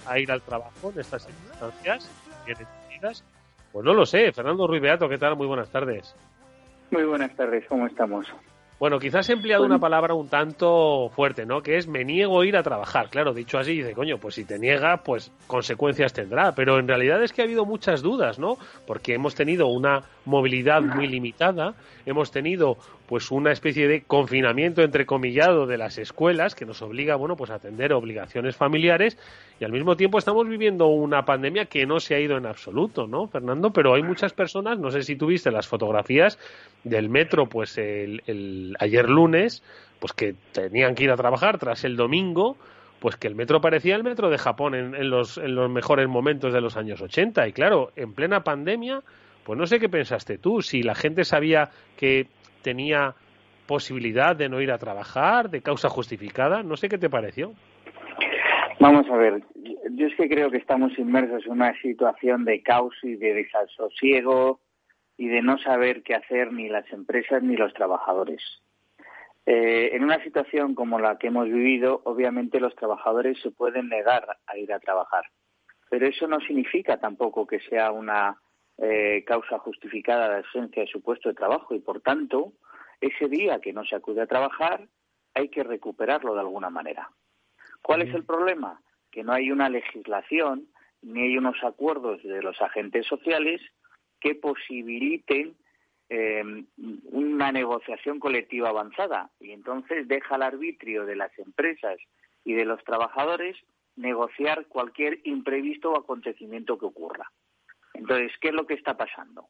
[0.07, 2.09] a ir al trabajo en estas circunstancias?
[3.73, 4.33] Pues no lo sé.
[4.33, 5.37] Fernando Ruiz Beato, ¿qué tal?
[5.37, 6.15] Muy buenas tardes.
[6.91, 8.27] Muy buenas tardes, ¿cómo estamos?
[8.79, 11.63] Bueno, quizás he empleado pues una palabra un tanto fuerte, ¿no?
[11.63, 13.09] Que es me niego a ir a trabajar.
[13.09, 16.53] Claro, dicho así, dice, coño, pues si te niega, pues consecuencias tendrá.
[16.53, 18.59] Pero en realidad es que ha habido muchas dudas, ¿no?
[18.87, 25.67] Porque hemos tenido una movilidad muy limitada, hemos tenido pues una especie de confinamiento entrecomillado
[25.67, 29.19] de las escuelas que nos obliga, bueno, pues a atender obligaciones familiares
[29.61, 33.07] y al mismo tiempo estamos viviendo una pandemia que no se ha ido en absoluto,
[33.07, 33.73] ¿no, Fernando?
[33.73, 36.39] Pero hay muchas personas, no sé si tuviste las fotografías
[36.83, 39.63] del metro, pues el, ayer lunes,
[40.01, 42.57] pues que tenían que ir a trabajar tras el domingo,
[43.01, 46.09] pues que el metro parecía el metro de Japón en, en, los, en los mejores
[46.09, 47.47] momentos de los años 80.
[47.49, 49.03] Y claro, en plena pandemia,
[49.45, 52.29] pues no sé qué pensaste tú, si la gente sabía que
[52.65, 53.15] tenía
[53.67, 57.53] posibilidad de no ir a trabajar, de causa justificada, no sé qué te pareció.
[58.81, 59.43] Vamos a ver,
[59.93, 64.61] yo es que creo que estamos inmersos en una situación de caos y de desasosiego
[65.17, 68.43] y de no saber qué hacer ni las empresas ni los trabajadores.
[69.47, 74.39] Eh, en una situación como la que hemos vivido, obviamente los trabajadores se pueden negar
[74.47, 75.25] a ir a trabajar,
[75.91, 78.37] pero eso no significa tampoco que sea una
[78.79, 82.53] eh, causa justificada de ausencia de su puesto de trabajo y, por tanto,
[83.01, 84.89] ese día que no se acude a trabajar
[85.35, 87.11] hay que recuperarlo de alguna manera.
[87.83, 88.81] ¿Cuál es el problema?
[89.11, 90.69] Que no hay una legislación
[91.03, 93.61] ni hay unos acuerdos de los agentes sociales
[94.21, 95.55] que posibiliten
[96.09, 96.67] em,
[97.13, 101.99] una negociación colectiva avanzada y entonces deja al arbitrio de las empresas
[102.45, 103.57] y de los trabajadores
[103.97, 107.31] negociar cualquier imprevisto o acontecimiento que ocurra.
[107.95, 109.49] Entonces, ¿qué es lo que está pasando?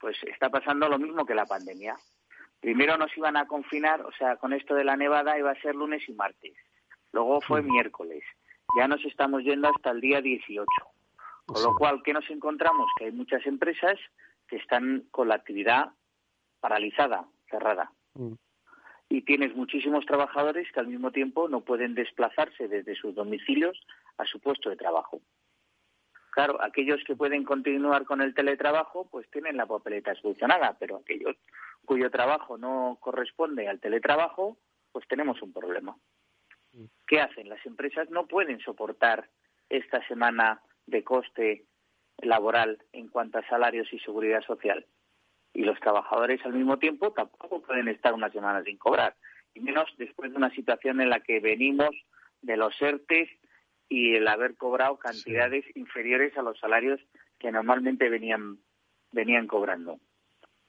[0.00, 1.96] pues está pasando lo mismo que la pandemia.
[2.58, 5.74] Primero nos iban a confinar, o sea, con esto de la nevada iba a ser
[5.74, 6.54] lunes y martes.
[7.12, 8.24] Luego fue miércoles.
[8.76, 10.66] Ya nos estamos yendo hasta el día 18.
[11.46, 12.88] Con lo cual, ¿qué nos encontramos?
[12.96, 13.98] Que hay muchas empresas
[14.46, 15.90] que están con la actividad
[16.60, 17.92] paralizada, cerrada.
[18.14, 18.34] Mm.
[19.08, 23.80] Y tienes muchísimos trabajadores que al mismo tiempo no pueden desplazarse desde sus domicilios
[24.18, 25.20] a su puesto de trabajo.
[26.30, 31.36] Claro, aquellos que pueden continuar con el teletrabajo, pues tienen la papeleta solucionada, pero aquellos
[31.84, 34.56] cuyo trabajo no corresponde al teletrabajo,
[34.92, 35.96] pues tenemos un problema.
[37.06, 37.48] ¿Qué hacen?
[37.48, 39.28] Las empresas no pueden soportar
[39.68, 41.64] esta semana de coste
[42.18, 44.86] laboral en cuanto a salarios y seguridad social.
[45.52, 49.16] Y los trabajadores al mismo tiempo tampoco pueden estar una semana sin cobrar,
[49.52, 51.90] y menos después de una situación en la que venimos
[52.42, 53.28] de los ERTES
[53.90, 57.00] y el haber cobrado cantidades inferiores a los salarios
[57.40, 58.58] que normalmente venían,
[59.10, 59.98] venían cobrando.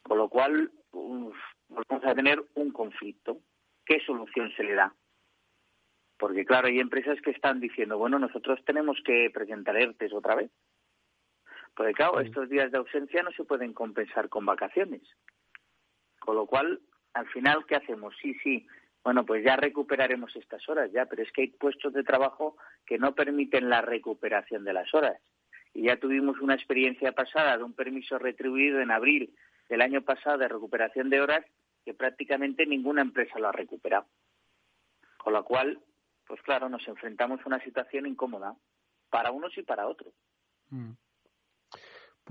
[0.01, 3.37] Con lo cual, vamos a tener un conflicto.
[3.85, 4.93] ¿Qué solución se le da?
[6.17, 10.49] Porque claro, hay empresas que están diciendo, bueno, nosotros tenemos que presentar ERTES otra vez.
[11.75, 15.03] Porque claro, estos días de ausencia no se pueden compensar con vacaciones.
[16.19, 16.81] Con lo cual,
[17.13, 18.15] al final, ¿qué hacemos?
[18.19, 18.67] Sí, sí,
[19.03, 22.99] bueno, pues ya recuperaremos estas horas, ya, pero es que hay puestos de trabajo que
[22.99, 25.19] no permiten la recuperación de las horas.
[25.73, 29.33] Y ya tuvimos una experiencia pasada de un permiso retribuido en abril
[29.69, 31.45] del año pasado de recuperación de horas
[31.83, 34.05] que prácticamente ninguna empresa lo ha recuperado.
[35.17, 35.79] Con lo cual,
[36.27, 38.55] pues claro, nos enfrentamos a una situación incómoda
[39.09, 40.13] para unos y para otros.
[40.69, 40.91] Mm.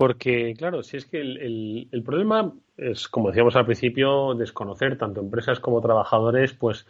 [0.01, 5.59] Porque, claro, si es que el, problema es, como decíamos al principio, desconocer tanto empresas
[5.59, 6.87] como trabajadores, pues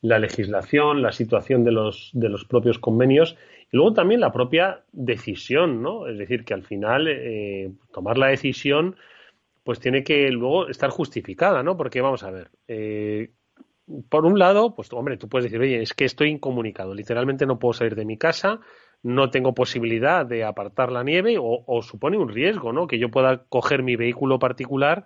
[0.00, 3.36] la legislación, la situación de los, de los propios convenios
[3.72, 6.06] y luego también la propia decisión, ¿no?
[6.06, 8.94] Es decir, que al final eh, tomar la decisión
[9.64, 11.76] pues tiene que luego estar justificada, ¿no?
[11.76, 13.30] Porque vamos a ver, eh,
[14.08, 17.58] por un lado, pues hombre, tú puedes decir, oye, es que estoy incomunicado, literalmente no
[17.58, 18.60] puedo salir de mi casa,
[19.06, 22.88] no tengo posibilidad de apartar la nieve o, supone un riesgo, ¿no?
[22.88, 25.04] Que yo pueda coger mi vehículo particular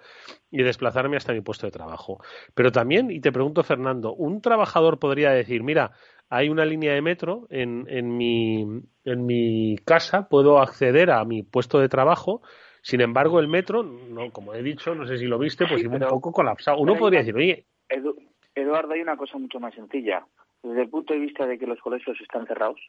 [0.51, 2.19] y desplazarme hasta mi puesto de trabajo.
[2.55, 5.93] Pero también, y te pregunto, Fernando, un trabajador podría decir, mira,
[6.31, 8.63] hay una línea de metro en, en, mi,
[9.05, 12.41] en mi casa, puedo acceder a mi puesto de trabajo.
[12.81, 15.97] Sin embargo, el metro, no, como he dicho, no sé si lo viste, pues iba
[15.97, 16.79] un poco colapsado.
[16.79, 17.67] Uno podría decir, oye.
[18.55, 20.25] Eduardo, hay una cosa mucho más sencilla.
[20.63, 22.81] Desde el punto de vista de que los colegios están cerrados,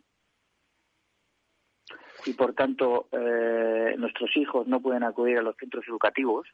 [2.25, 6.47] y por tanto eh, nuestros hijos no pueden acudir a los centros educativos,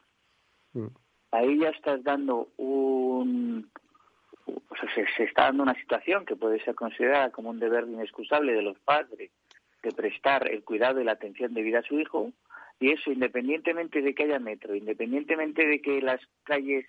[0.73, 0.87] mm.
[1.31, 3.69] ahí ya estás dando un.
[4.45, 8.53] O sea, se, está dando una situación que puede ser considerada como un deber inexcusable
[8.53, 9.31] de los padres
[9.83, 12.31] de prestar el cuidado y la atención debida a su hijo,
[12.79, 16.85] y eso independientemente de que haya metro, independientemente de que las calles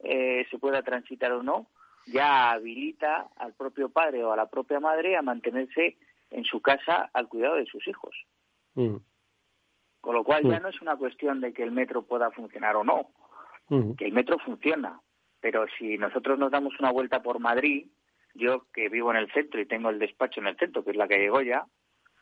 [0.00, 1.66] eh, se pueda transitar o no,
[2.06, 5.96] ya habilita al propio padre o a la propia madre a mantenerse
[6.30, 8.14] en su casa al cuidado de sus hijos.
[8.74, 8.96] Mm.
[10.00, 10.62] Con lo cual ya mm.
[10.62, 13.10] no es una cuestión de que el metro pueda funcionar o no,
[13.68, 13.92] mm.
[13.94, 15.00] que el metro funciona,
[15.40, 17.86] pero si nosotros nos damos una vuelta por Madrid,
[18.34, 20.96] yo que vivo en el centro y tengo el despacho en el centro, que es
[20.96, 21.66] la calle Goya,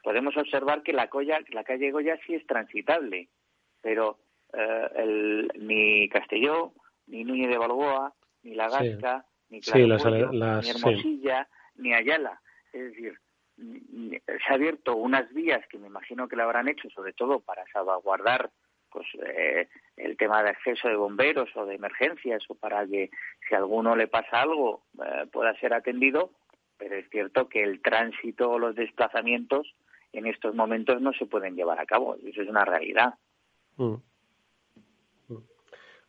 [0.03, 1.09] podemos observar que la,
[1.51, 3.29] la calle Goya sí es transitable,
[3.83, 4.19] pero
[4.53, 6.73] eh, el, ni Castelló,
[7.07, 12.40] ni Núñez de Balboa, ni La Gasca, ni, ni Hermosilla, ni Ayala.
[12.73, 13.19] Es decir,
[13.57, 17.64] se ha abierto unas vías que me imagino que lo habrán hecho sobre todo para
[17.73, 18.51] salvaguardar
[18.90, 23.11] pues eh, el tema de acceso de bomberos o de emergencias o para que
[23.49, 26.31] si a alguno le pasa algo eh, pueda ser atendido
[26.79, 29.75] pero es cierto que el tránsito o los desplazamientos
[30.12, 33.14] en estos momentos no se pueden llevar a cabo eso es una realidad
[33.77, 33.95] mm.
[35.29, 35.42] Mm.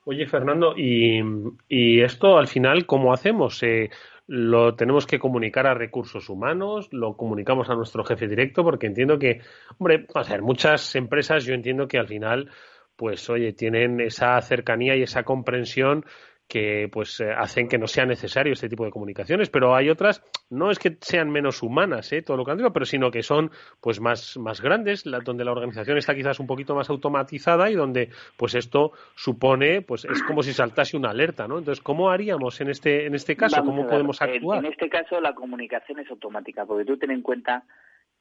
[0.04, 1.22] Oye Fernando y,
[1.70, 3.90] y esto al final cómo hacemos eh,
[4.28, 9.18] lo tenemos que comunicar a recursos humanos, lo comunicamos a nuestro jefe directo, porque entiendo
[9.18, 9.42] que,
[9.78, 12.50] hombre, a ver, muchas empresas yo entiendo que al final,
[12.98, 16.06] pues oye, tienen esa cercanía y esa comprensión
[16.48, 20.24] que pues eh, hacen que no sea necesario este tipo de comunicaciones, pero hay otras,
[20.50, 22.22] no es que sean menos humanas, ¿eh?
[22.22, 26.16] todo lo contrario, pero sino que son pues más, más grandes, donde la organización está
[26.16, 30.96] quizás un poquito más automatizada y donde pues esto supone, pues es como si saltase
[30.96, 31.58] una alerta, ¿no?
[31.58, 33.62] Entonces, ¿cómo haríamos en este, en este caso?
[33.64, 34.60] ¿Cómo podemos actuar?
[34.60, 37.64] En, este caso la comunicación es automática, porque tú ten en cuenta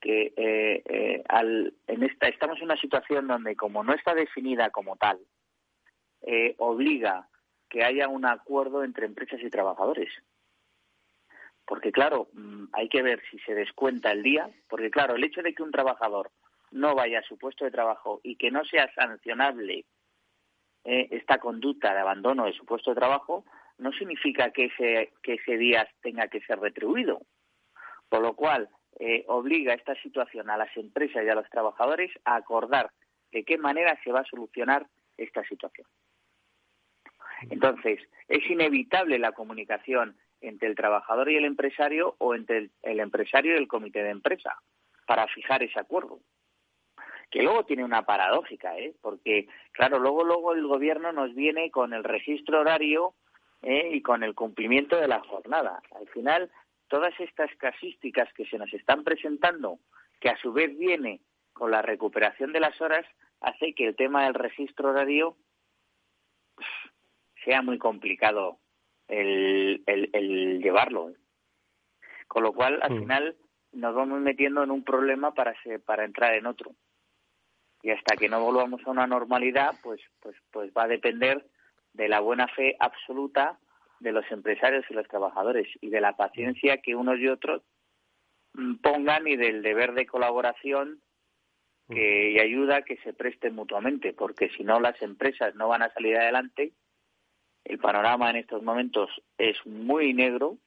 [0.00, 4.70] que eh, eh, al, en esta, estamos en una situación donde como no está definida
[4.70, 5.18] como tal,
[6.58, 7.28] obliga
[7.68, 10.10] que haya un acuerdo entre empresas y trabajadores.
[11.66, 15.42] Porque claro, mm, hay que ver si se descuenta el día, porque claro, el hecho
[15.42, 16.30] de que un trabajador
[16.70, 19.84] no vaya a su puesto de trabajo y que no sea sancionable
[20.84, 23.44] eh, esta conducta de abandono de su puesto de trabajo,
[23.78, 27.20] no significa que ese, que ese día tenga que ser retribuido.
[28.08, 32.36] Por lo cual, eh, obliga esta situación a las empresas y a los trabajadores a
[32.36, 32.90] acordar
[33.30, 34.86] de qué manera se va a solucionar
[35.18, 35.86] esta situación.
[37.50, 43.54] Entonces, es inevitable la comunicación entre el trabajador y el empresario o entre el, empresario
[43.54, 44.56] y el comité de empresa
[45.06, 46.20] para fijar ese acuerdo.
[47.30, 48.94] Que luego tiene una paradójica, ¿eh?
[49.00, 53.14] porque, claro, luego, luego el gobierno nos viene con el registro horario
[53.62, 53.90] ¿eh?
[53.92, 55.80] y con el cumplimiento de la jornada.
[55.98, 56.50] Al final,
[56.88, 59.78] todas estas casísticas que se nos están presentando,
[60.20, 61.20] que a su vez viene
[61.52, 63.04] con la recuperación de las horas,
[63.40, 65.36] hace que el tema del registro horario
[67.46, 68.58] sea muy complicado
[69.08, 71.12] el, el, llevarlo.
[72.26, 72.98] Con lo cual, al mm.
[72.98, 73.36] final,
[73.72, 75.54] nos vamos metiendo en un problema para,
[75.86, 76.72] para entrar en otro.
[77.82, 81.46] Y hasta que no volvamos a una normalidad, pues, pues, pues va a depender
[81.92, 83.58] de la buena fe absoluta
[84.00, 87.62] de los empresarios y los trabajadores y de la paciencia que unos y otros
[88.54, 91.00] mm, pongan y del deber de colaboración
[91.88, 95.92] que, y ayuda que se presten mutuamente, porque si no las empresas no van a
[95.92, 96.72] salir adelante
[97.68, 100.58] el panorama en estos momentos es muy negro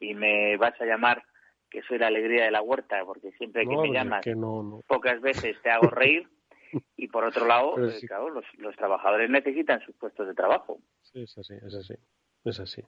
[0.00, 1.22] y me vas a llamar
[1.70, 4.24] que soy la alegría de la huerta, porque siempre que me llamas,
[4.86, 6.28] pocas veces te hago reír.
[6.96, 10.78] y por otro lado, eh, claro, los, los, trabajadores necesitan sus puestos de trabajo.
[11.02, 11.94] Sí, es así, es así.
[12.44, 12.82] Es así.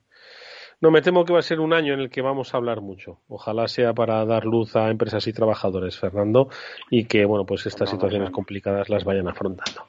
[0.81, 2.81] No, me temo que va a ser un año en el que vamos a hablar
[2.81, 3.21] mucho.
[3.29, 6.49] Ojalá sea para dar luz a empresas y trabajadores, Fernando,
[6.91, 9.87] y que, bueno, pues estas situaciones complicadas las vayan afrontando.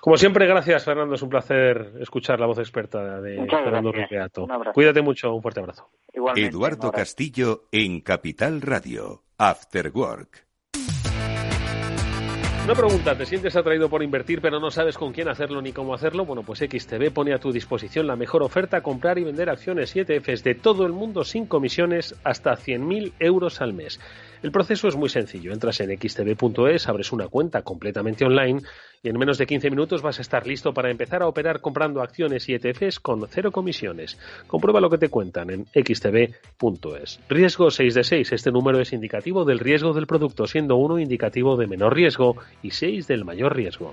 [0.00, 1.16] Como siempre, gracias, Fernando.
[1.16, 4.46] Es un placer escuchar la voz experta de Fernando Riqueato.
[4.72, 5.34] Cuídate mucho.
[5.34, 5.88] Un fuerte abrazo.
[6.36, 9.22] Eduardo Castillo en Capital Radio.
[9.38, 10.47] After Work.
[12.68, 15.94] Una pregunta, ¿te sientes atraído por invertir pero no sabes con quién hacerlo ni cómo
[15.94, 16.26] hacerlo?
[16.26, 20.00] Bueno, pues XTB pone a tu disposición la mejor oferta, comprar y vender acciones y
[20.00, 23.98] ETFs de todo el mundo sin comisiones hasta 100.000 euros al mes.
[24.42, 25.54] El proceso es muy sencillo.
[25.54, 28.60] Entras en xtb.es, abres una cuenta completamente online
[29.02, 32.02] y en menos de 15 minutos vas a estar listo para empezar a operar comprando
[32.02, 34.18] acciones y ETFs con cero comisiones.
[34.46, 37.20] Comprueba lo que te cuentan en xtb.es.
[37.28, 38.32] Riesgo 6 de 6.
[38.32, 42.70] Este número es indicativo del riesgo del producto, siendo uno indicativo de menor riesgo y
[42.70, 43.92] 6 del mayor riesgo.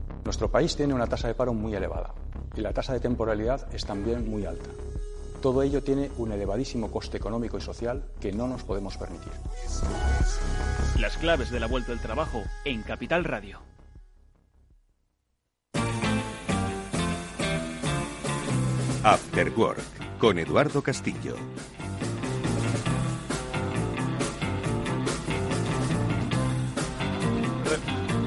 [0.23, 2.13] Nuestro país tiene una tasa de paro muy elevada
[2.55, 4.69] y la tasa de temporalidad es también muy alta.
[5.41, 9.31] Todo ello tiene un elevadísimo coste económico y social que no nos podemos permitir.
[10.99, 13.59] Las claves de la vuelta al trabajo en Capital Radio.
[19.03, 19.81] After Work
[20.19, 21.35] con Eduardo Castillo.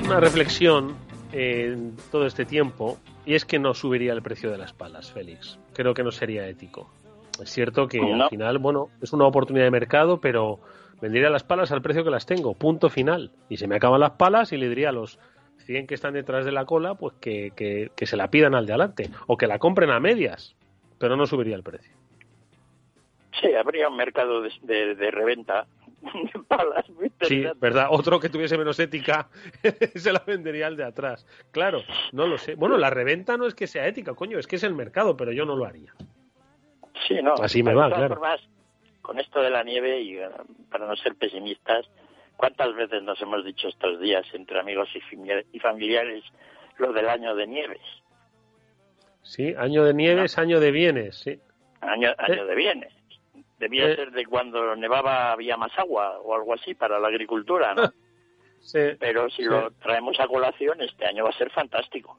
[0.05, 1.04] Una reflexión
[1.35, 5.59] en todo este tiempo y es que no subiría el precio de las palas, Félix.
[5.73, 6.89] Creo que no sería ético.
[7.43, 10.61] Es cierto que al final, bueno, es una oportunidad de mercado, pero
[11.03, 13.33] vendería las palas al precio que las tengo, punto final.
[13.49, 15.19] Y se me acaban las palas y le diría a los
[15.67, 18.75] 100 que están detrás de la cola, pues que, que, se la pidan al de
[18.75, 20.55] adelante o que la compren a medias,
[20.99, 21.93] pero no subiría el precio.
[23.41, 25.67] Sí, habría un mercado de, de reventa
[26.49, 26.85] palas.
[27.23, 27.89] Sí, verdad.
[27.91, 29.29] Otro que tuviese menos ética
[29.95, 31.27] se la vendería al de atrás.
[31.51, 31.83] Claro,
[32.13, 32.55] no lo sé.
[32.55, 35.33] Bueno, la reventa no es que sea ética, coño, es que es el mercado, pero
[35.33, 35.93] yo no lo haría.
[37.07, 37.35] Sí, no.
[37.35, 38.21] Así me va, claro.
[39.03, 40.29] con esto de la nieve y eh,
[40.71, 41.87] para no ser pesimistas,
[42.37, 44.89] ¿cuántas veces nos hemos dicho estos días entre amigos
[45.53, 46.25] y familiares
[46.79, 47.83] lo del año de nieves?
[49.25, 51.41] Sí, año de nieves, año de bienes, sí.
[51.81, 52.93] Año, año eh, de bienes.
[53.65, 53.97] Debía eh.
[53.97, 57.83] ser de cuando nevaba había más agua o algo así para la agricultura, ¿no?
[58.61, 62.19] Sí, Pero si lo traemos a colación, este año va a ser fantástico.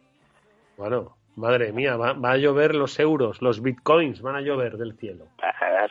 [0.77, 5.25] Bueno, madre mía, va, a llover los euros, los bitcoins van a llover del cielo.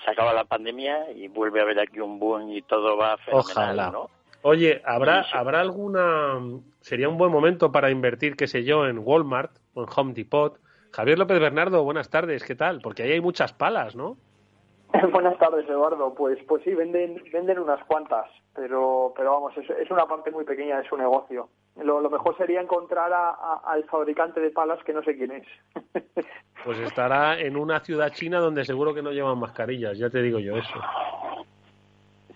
[0.04, 3.50] Se acaba la pandemia y vuelve a haber aquí un boom y todo va fenomenal,
[3.50, 3.90] Ojalá.
[3.90, 4.10] ¿no?
[4.42, 6.38] Oye, ¿habrá, ¿habrá alguna...
[6.80, 10.60] Sería un buen momento para invertir, qué sé yo, en Walmart o en Home Depot?
[10.92, 12.80] Javier López Bernardo, buenas tardes, ¿qué tal?
[12.80, 14.16] Porque ahí hay muchas palas, ¿no?
[15.12, 16.14] Buenas tardes, Eduardo.
[16.14, 20.44] Pues, pues sí, venden, venden unas cuantas, pero, pero vamos, es, es una parte muy
[20.44, 21.48] pequeña de su negocio.
[21.82, 25.46] Lo, lo mejor sería encontrar a, al fabricante de palas que no sé quién es.
[26.64, 30.38] Pues estará en una ciudad china donde seguro que no llevan mascarillas, ya te digo
[30.38, 30.80] yo eso.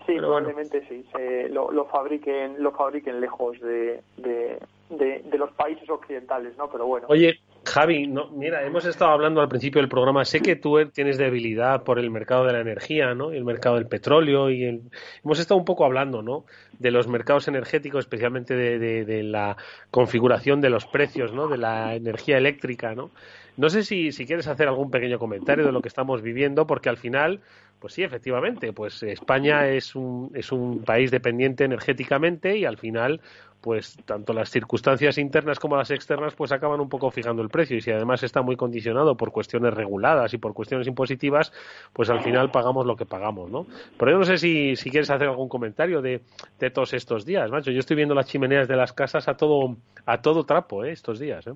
[0.05, 1.03] Sí, probablemente sí.
[1.49, 6.69] lo, lo, fabriquen, lo fabriquen lejos de, de, de, los países occidentales, ¿no?
[6.69, 7.07] Pero bueno.
[7.09, 10.25] Oye, Javi, no, mira, hemos estado hablando al principio del programa.
[10.25, 13.33] Sé que tú tienes debilidad por el mercado de la energía, ¿no?
[13.33, 14.81] Y el mercado del petróleo y
[15.23, 16.45] hemos estado un poco hablando, ¿no?
[16.79, 19.57] De los mercados energéticos, especialmente de, de, de la
[19.91, 21.47] configuración de los precios, ¿no?
[21.47, 23.11] De la energía eléctrica, ¿no?
[23.57, 26.87] No sé si, si quieres hacer algún pequeño comentario de lo que estamos viviendo, porque
[26.87, 27.41] al final
[27.79, 33.21] pues sí, efectivamente, pues España es un, es un país dependiente energéticamente y al final,
[33.61, 37.77] pues tanto las circunstancias internas como las externas, pues acaban un poco fijando el precio
[37.77, 41.53] y si además está muy condicionado por cuestiones reguladas y por cuestiones impositivas,
[41.93, 43.65] pues al final pagamos lo que pagamos, ¿no?
[43.97, 46.21] Pero yo no sé si, si quieres hacer algún comentario de,
[46.59, 47.71] de todos estos días, macho.
[47.71, 50.91] Yo estoy viendo las chimeneas de las casas a todo, a todo trapo, ¿eh?
[50.91, 51.53] Estos días, ¿eh?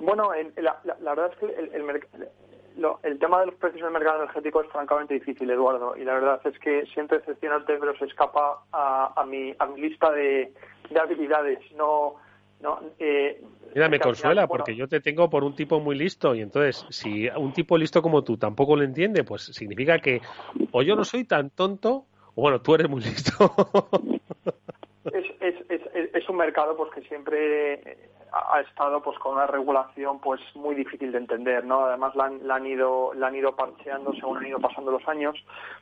[0.00, 1.84] Bueno, la, la, verdad es que el, el,
[3.02, 6.40] el tema de los precios del mercado energético es francamente difícil, Eduardo, y la verdad
[6.44, 10.52] es que siento decepcionante, pero se escapa a, a, mi, a mi lista de,
[10.98, 11.58] habilidades.
[11.76, 12.16] No,
[12.60, 13.42] no, eh,
[13.74, 17.28] Mira, me consuela porque yo te tengo por un tipo muy listo y entonces si
[17.28, 20.20] un tipo listo como tú tampoco lo entiende, pues significa que
[20.72, 23.32] o yo no soy tan tonto o bueno, tú eres muy listo.
[25.12, 30.20] es, es, es, es un mercado pues que siempre ha estado pues con una regulación
[30.20, 31.86] pues muy difícil de entender, ¿no?
[31.86, 35.06] Además la han, la han ido la han ido parcheando según han ido pasando los
[35.08, 35.36] años.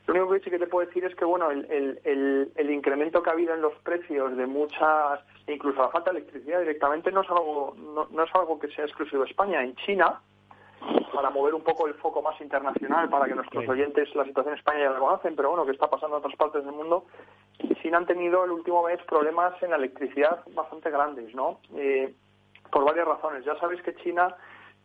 [0.07, 1.66] Lo único que sí que te puedo decir es que bueno el,
[2.05, 6.18] el, el, incremento que ha habido en los precios de muchas incluso la falta de
[6.18, 9.62] electricidad directamente no es algo no, no es algo que sea exclusivo de España.
[9.62, 10.20] En China
[11.12, 14.59] para mover un poco el foco más internacional, para que nuestros oyentes la situación en
[14.59, 17.07] España ya la conocen, pero bueno, que está pasando en otras partes del mundo,
[17.82, 21.59] China han tenido el último mes problemas en la electricidad bastante grandes, ¿no?
[21.76, 22.14] Eh,
[22.71, 23.45] por varias razones.
[23.45, 24.35] Ya sabéis que China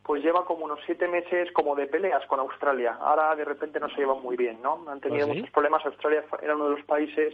[0.03, 2.97] pues lleva como unos siete meses como de peleas con Australia.
[2.99, 4.83] Ahora de repente no se llevan muy bien, ¿no?
[4.87, 5.85] Han tenido ¿Ah, muchos problemas.
[5.85, 7.33] Australia era uno de los países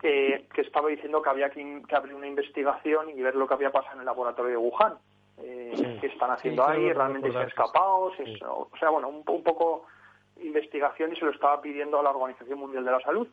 [0.00, 3.94] que, estaba diciendo que había que, abrir una investigación y ver lo que había pasado
[3.94, 4.94] en el laboratorio de Wuhan.
[5.40, 9.86] Eh, que están haciendo ahí, realmente se ha escapado, o sea, bueno, un, un, poco
[10.42, 13.28] investigación y se lo estaba pidiendo a la Organización Mundial de la Salud.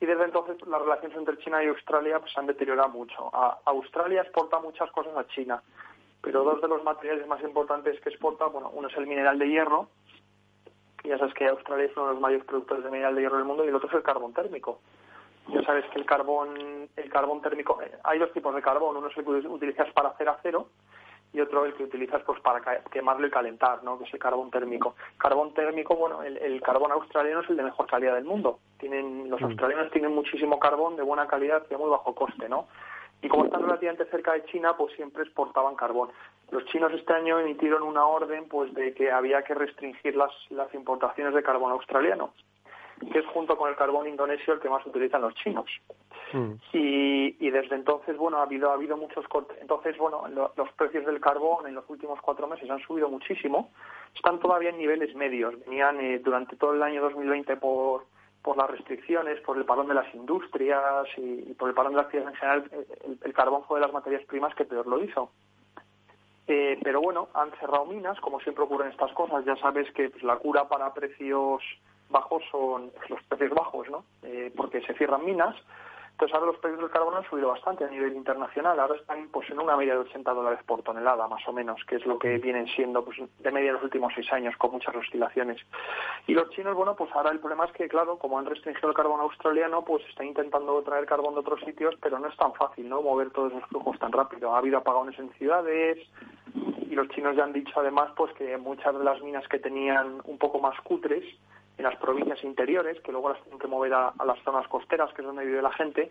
[0.00, 3.30] Y desde entonces las relaciones entre China y Australia pues, se han deteriorado mucho.
[3.64, 5.62] Australia exporta muchas cosas a China,
[6.20, 9.48] pero dos de los materiales más importantes que exporta, bueno, uno es el mineral de
[9.48, 9.88] hierro,
[10.98, 13.36] que ya sabes que Australia es uno de los mayores productores de mineral de hierro
[13.36, 14.80] del mundo, y el otro es el carbón térmico.
[15.48, 19.08] Ya sabes que el carbón, el carbón térmico, eh, hay dos tipos de carbón, uno
[19.08, 20.68] es el que utilizas para hacer acero
[21.36, 23.98] y otro el que utilizas pues para quemarlo y calentar, ¿no?
[23.98, 24.96] que es el carbón térmico.
[25.18, 28.58] Carbón térmico, bueno, el, carbón australiano es el de mejor calidad del mundo.
[28.78, 29.44] Tienen Los mm.
[29.44, 32.68] australianos tienen muchísimo carbón de buena calidad y a muy bajo coste, ¿no?
[33.20, 36.08] Y como están relativamente cerca de China, pues siempre exportaban carbón.
[36.50, 40.72] Los chinos este año emitieron una orden pues de que había que restringir las, las
[40.72, 42.32] importaciones de carbón australiano
[43.12, 45.66] que es junto con el carbón indonesio el que más utilizan los chinos.
[46.36, 46.60] Mm.
[46.72, 49.56] Y, desde entonces, bueno, ha habido, ha habido muchos cortes.
[49.60, 53.70] Entonces, bueno, los precios del carbón en los últimos cuatro meses han subido muchísimo.
[54.14, 55.54] Están todavía en niveles medios.
[55.64, 58.04] Venían eh, durante todo el año 2020 por,
[58.42, 62.06] por las restricciones, por el parón de las industrias y, por el parón de las
[62.06, 62.70] actividades en general,
[63.04, 65.30] el, el, carbón fue de las materias primas que peor lo hizo.
[66.48, 69.44] Eh, pero bueno, han cerrado minas, como siempre ocurren estas cosas.
[69.44, 71.62] Ya sabes que pues, la cura para precios
[72.10, 74.04] bajos son los precios bajos, ¿no?
[74.22, 75.56] Eh, porque se cierran minas.
[76.16, 78.80] Entonces ahora los precios del carbón han subido bastante a nivel internacional.
[78.80, 81.96] Ahora están pues en una media de 80 dólares por tonelada, más o menos, que
[81.96, 85.60] es lo que vienen siendo pues de media los últimos seis años, con muchas oscilaciones.
[86.26, 88.94] Y los chinos, bueno, pues ahora el problema es que, claro, como han restringido el
[88.94, 92.88] carbón australiano, pues están intentando traer carbón de otros sitios, pero no es tan fácil,
[92.88, 93.02] ¿no?
[93.02, 94.54] Mover todos esos flujos tan rápido.
[94.54, 95.98] Ha habido apagones en ciudades
[96.88, 100.22] y los chinos ya han dicho además pues que muchas de las minas que tenían
[100.24, 101.24] un poco más cutres
[101.78, 105.22] en las provincias interiores, que luego las tienen que mover a, las zonas costeras, que
[105.22, 106.10] es donde vive la gente,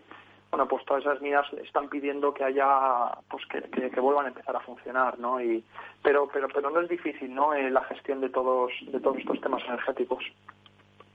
[0.50, 4.54] bueno, pues todas esas minas están pidiendo que haya, pues que, que, vuelvan a empezar
[4.54, 5.40] a funcionar, ¿no?
[5.40, 5.64] Y,
[6.02, 7.52] pero, pero, pero no es difícil, ¿no?
[7.52, 10.24] Eh, la gestión de todos, de todos estos temas energéticos.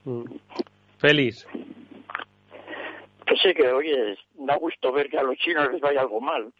[0.04, 0.24] Mm.
[0.98, 1.46] Feliz.
[3.26, 6.52] Pues sí, que oye, da gusto ver que a los chinos les vaya algo mal.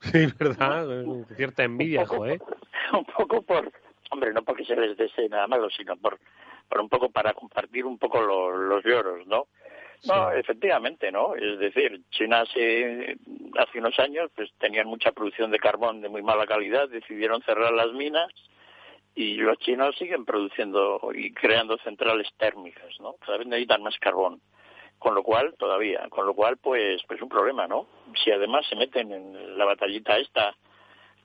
[0.00, 0.86] Sí, verdad,
[1.36, 2.40] cierta envidia, joder.
[2.92, 3.70] un poco por,
[4.10, 6.18] hombre, no porque se les desee nada malo, sino por
[6.68, 9.48] para un poco para compartir un poco los lloros, ¿no?
[10.06, 11.34] No, efectivamente, ¿no?
[11.34, 13.16] Es decir, China hace,
[13.58, 17.72] hace unos años pues tenían mucha producción de carbón de muy mala calidad, decidieron cerrar
[17.72, 18.32] las minas
[19.14, 23.14] y los chinos siguen produciendo y creando centrales térmicas, ¿no?
[23.14, 24.40] Cada vez necesitan más carbón.
[24.98, 27.86] Con lo cual, todavía, con lo cual, pues, pues un problema, ¿no?
[28.22, 30.56] Si además se meten en la batallita esta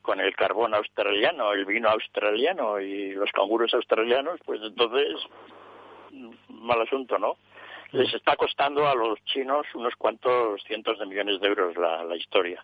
[0.04, 5.16] con el carbón australiano, el vino australiano y los canguros australianos, pues entonces,
[6.50, 7.38] mal asunto, ¿no?
[7.92, 12.18] Les está costando a los chinos unos cuantos cientos de millones de euros la, la
[12.18, 12.64] historia.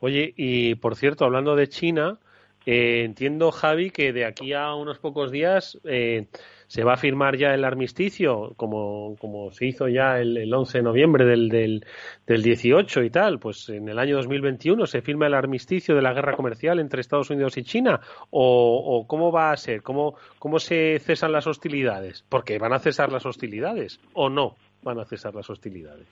[0.00, 2.18] Oye, y por cierto, hablando de China,
[2.66, 6.26] eh, entiendo, Javi, que de aquí a unos pocos días eh,
[6.68, 10.78] se va a firmar ya el armisticio, como, como se hizo ya el, el 11
[10.78, 11.84] de noviembre del, del,
[12.26, 13.38] del, 18 y tal.
[13.38, 17.30] Pues en el año 2021 se firma el armisticio de la guerra comercial entre Estados
[17.30, 18.00] Unidos y China.
[18.30, 19.82] ¿O, cómo va a ser?
[19.82, 22.22] ¿Cómo, ¿Cómo se cesan las hostilidades?
[22.28, 26.06] Porque van a cesar las hostilidades o no van a cesar las hostilidades.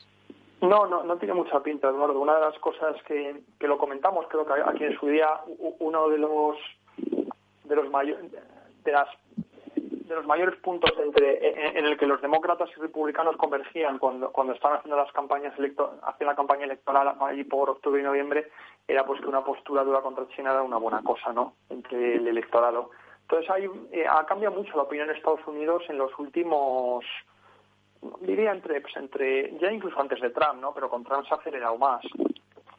[0.63, 2.19] No, no, no tiene mucha pinta, Eduardo.
[2.19, 5.29] Una de las cosas que, que lo comentamos, creo que aquí en su día,
[5.81, 6.57] uno de los
[7.65, 8.25] de los mayores
[8.85, 9.09] de las
[10.07, 14.53] de los mayores puntos entre en, el que los demócratas y republicanos convergían cuando cuando
[14.53, 18.49] estaban haciendo las campañas haciendo la campaña electoral allí por octubre y noviembre
[18.87, 21.55] era pues que una postura dura contra China era una buena cosa, ¿no?
[21.69, 22.91] Entre el electorado.
[23.23, 27.05] Entonces hay, eh, ha cambiado mucho la opinión en Estados Unidos en los últimos
[28.21, 30.73] diría entre, pues entre, ya incluso antes de Trump, ¿no?
[30.73, 32.03] Pero con Trump se ha acelerado más.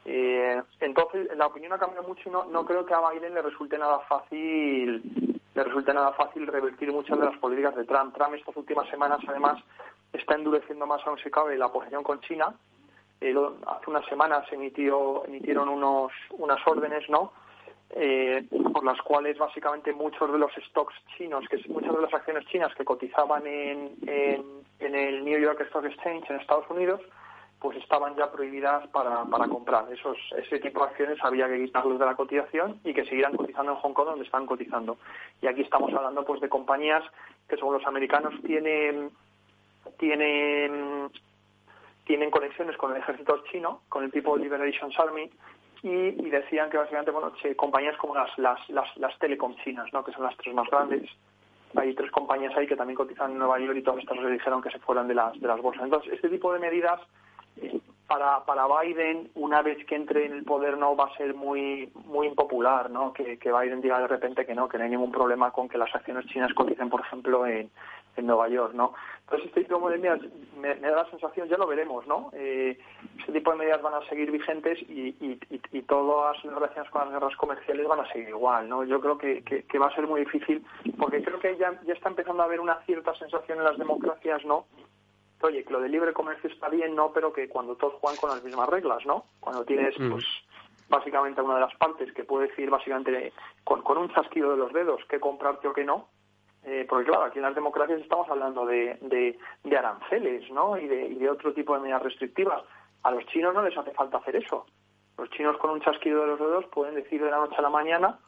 [0.06, 3.42] Eh, entonces, la opinión ha cambiado mucho y no, no creo que a Biden le
[3.42, 8.16] resulte nada fácil le resulte nada fácil revertir muchas de las políticas de Trump.
[8.16, 9.58] Trump estas últimas semanas, además,
[10.14, 12.54] está endureciendo más aún si cabe la posición con China.
[13.20, 13.34] Eh,
[13.66, 17.32] hace unas semanas emitió, emitieron unos, unas órdenes, ¿no?
[17.90, 22.46] Eh, por las cuales básicamente muchos de los stocks chinos, que muchas de las acciones
[22.46, 27.02] chinas que cotizaban en, en el New York Stock Exchange en Estados Unidos,
[27.68, 29.92] pues estaban ya prohibidas para, comprar.
[29.92, 33.74] Esos, ese tipo de acciones había que quitarlos de la cotización y que siguieran cotizando
[33.74, 34.98] en Hong Kong donde están cotizando.
[35.42, 37.04] Y aquí estamos hablando pues de compañías
[37.50, 39.10] que según los americanos tienen
[40.00, 41.10] tienen
[42.06, 45.30] tienen conexiones con el ejército chino, con el People Liberation Army
[45.84, 50.06] y, y, decían que básicamente bueno compañías como las, las, las, telecom chinas, ¿no?
[50.06, 51.10] que son las tres más grandes,
[51.76, 54.62] hay tres compañías ahí que también cotizan en Nueva York y todas estas le dijeron
[54.62, 55.84] que se fueran de las, de las bolsas.
[55.84, 57.02] Entonces, este tipo de medidas
[58.08, 61.92] para, para Biden, una vez que entre en el poder, no va a ser muy
[62.06, 63.12] muy impopular, ¿no?
[63.12, 65.78] Que, que Biden diga de repente que no, que no hay ningún problema con que
[65.78, 67.70] las acciones chinas coticen, por ejemplo, en,
[68.16, 68.94] en Nueva York, ¿no?
[69.22, 70.22] Entonces, este tipo de medidas
[70.58, 72.30] me, da la sensación, ya lo veremos, ¿no?
[72.34, 72.80] Eh,
[73.20, 76.90] este tipo de medidas van a seguir vigentes y, y, y, y, todas las relaciones
[76.90, 78.86] con las guerras comerciales van a seguir igual, ¿no?
[78.86, 80.66] Yo creo que, que, que va a ser muy difícil,
[80.98, 84.46] porque creo que ya, ya está empezando a haber una cierta sensación en las democracias,
[84.46, 84.66] ¿no?
[85.42, 87.12] Oye, que lo de libre comercio está bien, ¿no?
[87.14, 89.26] Pero que cuando todos juegan con las mismas reglas, ¿no?
[89.40, 90.26] Cuando tienes, pues,
[90.90, 93.34] básicamente una de las partes que puede decir básicamente
[93.64, 96.08] con, con un chasquido de los dedos qué comprarte o qué no,
[96.64, 100.78] eh, porque claro, aquí en las democracias estamos hablando de, de, de aranceles, ¿no?
[100.78, 102.64] Y de, y de otro tipo de medidas restrictivas.
[103.04, 104.66] A los chinos no les hace falta hacer eso.
[105.18, 107.70] Los chinos con un chasquido de los dedos pueden decir de la noche a la
[107.70, 108.20] mañana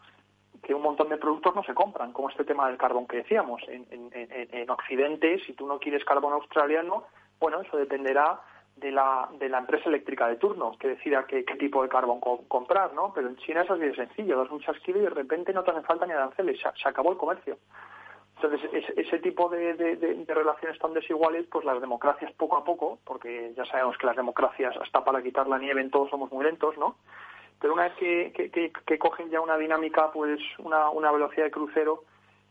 [0.61, 3.61] que un montón de productos no se compran, como este tema del carbón que decíamos.
[3.67, 7.05] En, en, en, en Occidente, si tú no quieres carbón australiano,
[7.39, 8.41] bueno, eso dependerá
[8.75, 12.19] de la, de la empresa eléctrica de turno que decida qué, qué tipo de carbón
[12.19, 13.11] co comprar, ¿no?
[13.13, 15.71] Pero en China es así de sencillo, das un chasquido y de repente no te
[15.71, 17.57] hace falta ni aranceles, se, se acabó el comercio.
[18.41, 23.65] Entonces, ese, tipo de, relaciones tan desiguales, pues las democracias poco a poco, porque ya
[23.65, 26.95] sabemos que las democracias, hasta para quitar la nieve en todos somos muy lentos, ¿no?
[27.59, 32.03] Pero una vez que, que, cogen ya una dinámica, pues una, una velocidad de crucero,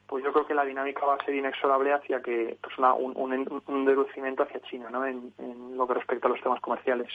[0.06, 3.16] pues yo creo que la dinámica va a ser inexorable hacia que pues una, un,
[3.16, 5.06] un, un endurecimiento hacia China, ¿no?
[5.06, 7.08] En, en lo que respecta a los temas comerciales.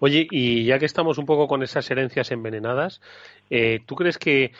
[0.00, 3.00] Oye, y ya que estamos un poco con esas herencias envenenadas,
[3.48, 4.52] eh, ¿tú crees que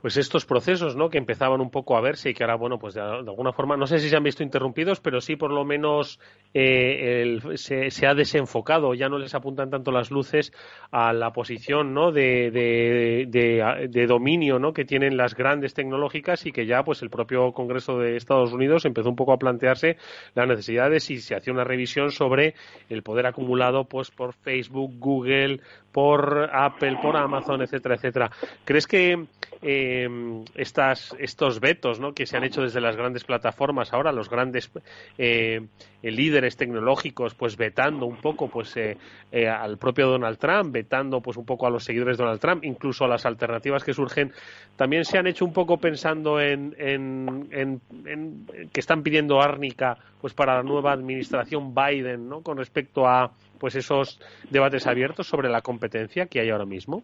[0.00, 1.10] pues estos procesos, ¿no?
[1.10, 3.86] Que empezaban un poco a verse y que ahora, bueno, pues de, alguna forma, no
[3.86, 6.18] sé si se han visto interrumpidos, pero sí por lo menos
[6.54, 10.52] eh, se, se, ha desenfocado, ya no les apuntan tanto las luces
[10.90, 12.12] a la posición, ¿no?
[12.12, 14.72] De, de, de, dominio, ¿no?
[14.72, 18.84] Que tienen las grandes tecnológicas y que ya, pues el propio Congreso de Estados Unidos
[18.84, 19.96] empezó un poco a plantearse
[20.34, 22.54] la necesidad de si se hacía una revisión sobre
[22.88, 25.60] el poder acumulado, pues por Facebook, Google,
[25.92, 28.30] por Apple, por Amazon, etcétera, etcétera.
[28.64, 29.26] ¿Crees que
[29.62, 30.08] eh,
[30.54, 32.12] estas, estos vetos ¿no?
[32.12, 34.70] que se han hecho desde las grandes plataformas ahora, los grandes
[35.18, 35.60] eh,
[36.02, 38.96] líderes tecnológicos, pues vetando un poco pues eh,
[39.30, 42.64] eh, al propio Donald Trump, vetando pues un poco a los seguidores de Donald Trump,
[42.64, 44.32] incluso a las alternativas que surgen,
[44.76, 49.98] también se han hecho un poco pensando en, en, en, en que están pidiendo árnica
[50.20, 52.42] pues para la nueva administración Biden, ¿no?
[52.42, 54.18] Con respecto a pues esos
[54.50, 57.02] debates abiertos sobre la competencia que hay ahora mismo.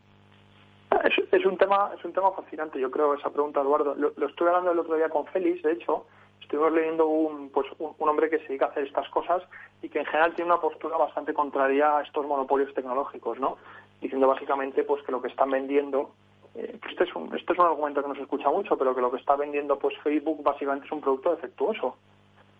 [1.32, 3.94] Es, un tema es un tema fascinante, yo creo, esa pregunta, Eduardo.
[3.94, 6.06] Lo, estuve hablando el otro día con Félix, de hecho,
[6.40, 9.42] estuvimos leyendo un, pues, un, hombre que se dedica a hacer estas cosas
[9.82, 13.56] y que en general tiene una postura bastante contraria a estos monopolios tecnológicos, ¿no?
[14.00, 16.10] Diciendo básicamente pues que lo que están vendiendo
[16.54, 19.00] eh, este es un este es un argumento que no se escucha mucho, pero que
[19.00, 21.96] lo que está vendiendo pues Facebook básicamente es un producto defectuoso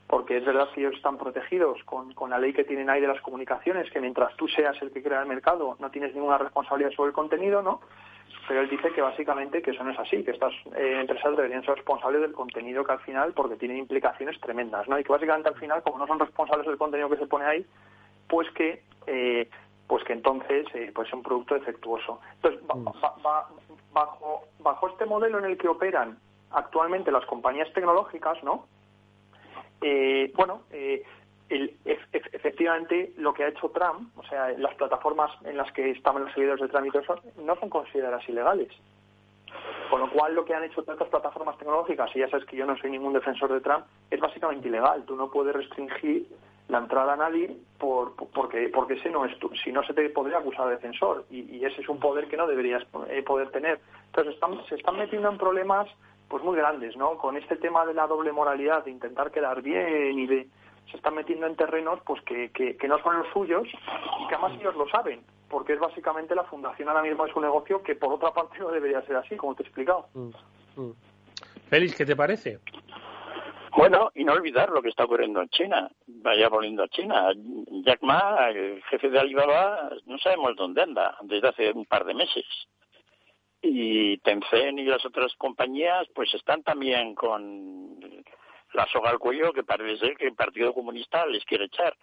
[0.06, 3.08] porque es verdad que ellos están protegidos con, con, la ley que tienen ahí de
[3.08, 6.92] las comunicaciones, que mientras tú seas el que crea el mercado no tienes ninguna responsabilidad
[6.92, 7.80] sobre el contenido, ¿no?
[8.48, 11.64] Pero él dice que básicamente que eso no es así, que estas eh, empresas deberían
[11.64, 14.98] ser responsables del contenido que al final, porque tienen implicaciones tremendas, ¿no?
[14.98, 17.66] Y que básicamente al final, como no son responsables del contenido que se pone ahí,
[18.28, 19.48] pues que eh,
[19.86, 22.20] pues que entonces eh, pues es un producto defectuoso.
[22.36, 22.60] Entonces,
[23.92, 26.18] bajo, bajo este modelo en el que operan
[26.50, 28.66] actualmente las compañías tecnológicas, ¿no?
[29.80, 30.62] Eh, bueno,
[31.48, 36.24] eh, efectivamente lo que ha hecho Trump, o sea, las plataformas en las que estaban
[36.24, 38.68] los seguidores de Trump y todo no son consideradas ilegales.
[39.90, 42.56] Con lo cual, lo que han hecho todas estas plataformas tecnológicas, y ya sabes que
[42.56, 45.04] yo no soy ningún defensor de Trump, es básicamente ilegal.
[45.04, 46.26] Tú no puedes restringir
[46.68, 50.08] la entrada a nadie por, porque porque ese no es tu, si no se te
[50.10, 53.80] podría acusar de defensor y, ese es un poder que no deberías eh, poder tener.
[54.06, 55.88] Entonces están, se están metiendo en problemas
[56.28, 57.18] pues muy grandes, ¿no?
[57.18, 60.48] Con este tema de la doble moralidad, de intentar quedar bien y de
[60.90, 64.58] se están metiendo en terrenos pues que, que, no son los suyos y que además
[64.60, 68.12] ellos lo saben, porque es básicamente la fundación ahora mismo es un negocio que por
[68.12, 70.08] otra parte no debería ser así, como te he explicado.
[70.14, 70.30] Mm,
[70.76, 70.92] mm.
[71.68, 72.60] Félix, ¿qué te parece?
[73.76, 75.90] Bueno, y no olvidar lo que está ocurriendo en China.
[76.06, 77.28] Vaya volviendo a China.
[77.84, 82.14] Jack Ma, el jefe de Alibaba, no sabemos dónde anda desde hace un par de
[82.14, 82.46] meses
[83.68, 87.98] y Tencent y las otras compañías pues están también con
[88.76, 91.96] la soga al cuello que parece ser que el Partido Comunista les quiere echar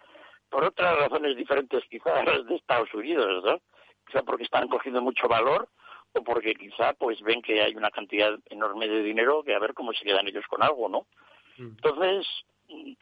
[0.50, 3.60] por otras razones diferentes quizás de Estados Unidos, ¿no?
[4.06, 5.68] Quizá porque están cogiendo mucho valor
[6.12, 9.72] o porque quizá pues ven que hay una cantidad enorme de dinero que a ver
[9.72, 11.06] cómo se quedan ellos con algo, ¿no?
[11.56, 11.76] Mm.
[11.76, 12.26] Entonces,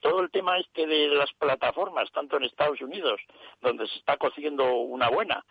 [0.01, 3.21] todo el tema este de las plataformas, tanto en Estados Unidos,
[3.61, 5.45] donde se está cociendo una buena,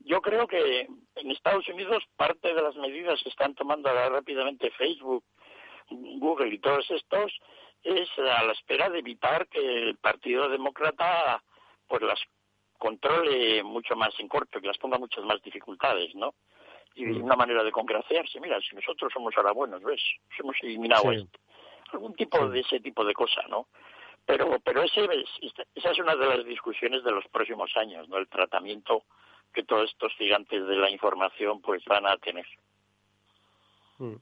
[0.00, 4.70] yo creo que en Estados Unidos parte de las medidas que están tomando ahora rápidamente
[4.72, 5.24] Facebook,
[5.90, 7.32] Google y todos estos
[7.86, 11.42] es a la espera de evitar que el Partido Demócrata
[11.86, 12.20] pues las
[12.78, 16.34] controle mucho más en corto, que las ponga muchas más dificultades, ¿no?
[16.94, 20.02] Y una manera de congraciarse, mira, si nosotros somos ahora buenos, ¿ves?
[20.38, 21.38] Hemos eliminado esto.
[21.92, 23.68] Algún tipo de ese tipo de cosa, ¿no?
[24.24, 25.06] Pero, pero ese,
[25.74, 28.16] esa es una de las discusiones de los próximos años, ¿no?
[28.16, 29.04] El tratamiento
[29.52, 32.46] que todos estos gigantes de la información pues van a tener.
[33.98, 34.16] Mm.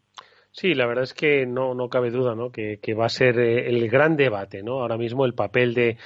[0.56, 2.52] Sí, la verdad es que no, no cabe duda, ¿no?
[2.52, 4.80] Que, que va a ser eh, el gran debate, ¿no?
[4.82, 5.98] Ahora mismo el papel de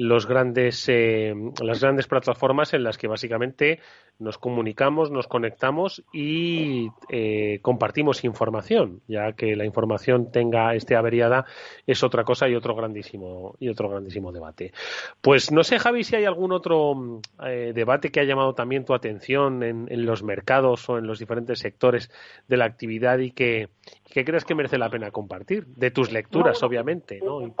[0.00, 3.80] los grandes, eh, las grandes plataformas en las que básicamente
[4.18, 11.44] nos comunicamos, nos conectamos y eh, compartimos información, ya que la información tenga esté averiada
[11.86, 14.72] es otra cosa y otro grandísimo y otro grandísimo debate.
[15.20, 18.94] Pues no sé, Javi, si hay algún otro eh, debate que ha llamado también tu
[18.94, 22.10] atención en, los mercados o en los diferentes sectores
[22.48, 23.68] de la actividad y que,
[24.10, 27.54] que crees que merece la pena compartir, de tus lecturas, obviamente, ¿no?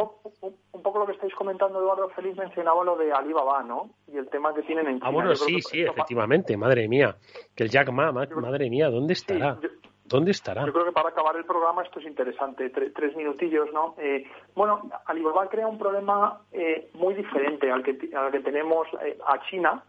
[0.72, 3.90] Un poco lo que estáis comentando, Eduardo Félix mencionaba lo de Alibaba, ¿no?
[4.06, 5.08] Y el tema que tienen en China.
[5.08, 7.16] Ah, bueno, sí, sí, efectivamente, madre mía.
[7.54, 9.58] Que el Jack Ma, madre mía, ¿dónde estará?
[10.04, 10.66] ¿Dónde estará?
[10.66, 13.94] Yo creo que para acabar el programa esto es interesante, tres minutillos, ¿no?
[13.98, 14.24] Eh,
[14.56, 19.40] bueno, Alibaba crea un problema eh, muy diferente al que, al que tenemos eh, a
[19.48, 19.84] China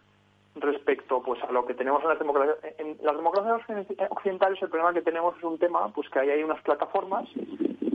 [0.54, 2.58] respecto pues a lo que tenemos en las democracias.
[2.78, 3.62] En las democracias
[4.10, 7.28] occidentales el problema que tenemos es un tema pues que ahí hay unas plataformas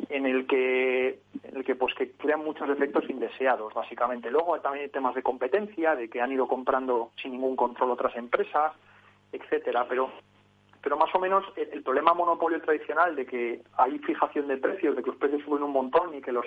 [0.10, 4.32] en el que en el que pues que crean muchos efectos indeseados básicamente.
[4.32, 8.16] Luego también hay temas de competencia de que han ido comprando sin ningún control otras
[8.16, 8.74] empresas
[9.32, 9.86] etcétera.
[9.88, 10.12] Pero
[10.82, 15.04] pero más o menos el, problema monopolio tradicional de que hay fijación de precios de
[15.04, 16.46] que los precios suben un montón y que los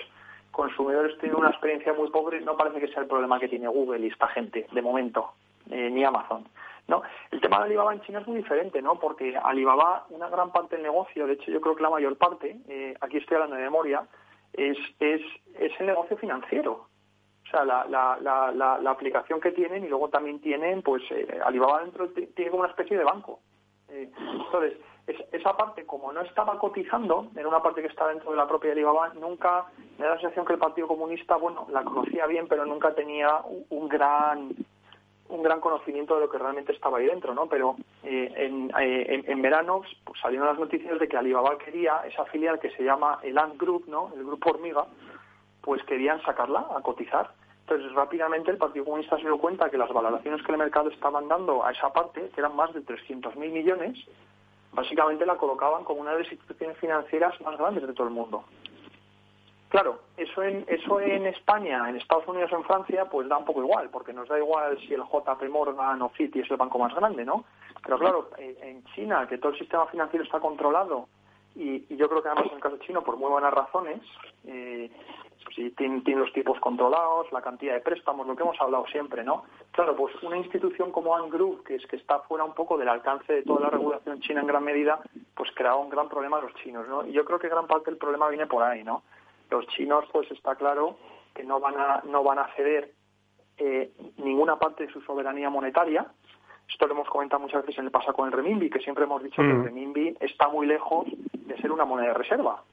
[0.51, 4.05] consumidores tienen una experiencia muy pobre no parece que sea el problema que tiene Google
[4.05, 5.33] y esta gente de momento
[5.69, 6.45] eh, ni Amazon
[6.87, 7.01] ¿no?
[7.31, 8.99] El tema de Alibaba en China es muy diferente, ¿no?
[8.99, 12.57] Porque Alibaba, una gran parte del negocio, de hecho yo creo que la mayor parte,
[12.67, 14.07] eh, aquí estoy hablando de memoria,
[14.53, 15.21] es, es,
[15.55, 16.87] es el negocio financiero.
[17.43, 21.39] O sea, la, la, la, la, aplicación que tienen y luego también tienen, pues eh,
[21.43, 23.39] Alibaba dentro tiene como una especie de banco.
[23.89, 24.77] Eh, entonces,
[25.31, 28.71] esa parte, como no estaba cotizando, era una parte que estaba dentro de la propia
[28.71, 29.65] Alibaba, nunca
[29.97, 33.41] me da la sensación que el Partido Comunista, bueno, la conocía bien, pero nunca tenía
[33.69, 34.55] un gran
[35.31, 37.47] un gran conocimiento de lo que realmente estaba ahí dentro, ¿no?
[37.47, 42.59] Pero eh, eh, en, verano pues, salieron las noticias de que Alibaba quería esa filial
[42.59, 44.11] que se llama el Ant Group, ¿no?
[44.15, 44.85] El grupo hormiga,
[45.61, 47.31] pues querían sacarla a cotizar.
[47.61, 51.27] Entonces rápidamente el Partido Comunista se dio cuenta que las valoraciones que el mercado estaban
[51.27, 53.97] dando a esa parte, que eran más de 300.000 millones,
[54.73, 58.43] básicamente la colocaban como una de las instituciones financieras más grandes de todo el mundo.
[59.71, 63.45] Claro, eso en, eso en España, en Estados Unidos o en Francia, pues da un
[63.45, 66.77] poco igual, porque nos da igual si el JP Morgan o Citi es el banco
[66.77, 67.45] más grande, ¿no?
[67.81, 71.07] Pero claro, en China, que todo el sistema financiero está controlado,
[71.55, 74.01] y, yo creo que además en el caso chino, por muy buenas razones,
[74.45, 74.89] eh,
[75.55, 79.43] si tienen, los tipos controlados, la cantidad de préstamos, lo que hemos hablado siempre, ¿no?
[79.71, 82.87] Claro, pues una institución como Ant Group, que es que está fuera un poco del
[82.89, 84.99] alcance de toda la regulación china en gran medida,
[85.35, 87.05] pues crea un gran problema a los chinos, ¿no?
[87.05, 89.03] Y yo creo que gran parte del problema viene por ahí, ¿no?
[89.51, 90.97] Los chinos pues está claro
[91.33, 92.91] que no van a no van a ceder
[93.57, 96.07] eh, ninguna parte de su soberanía monetaria.
[96.67, 99.21] Esto lo hemos comentado muchas veces en el pasado con el renminbi que siempre hemos
[99.21, 99.63] dicho que el mm.
[99.65, 102.63] renminbi está muy lejos de ser una moneda de reserva.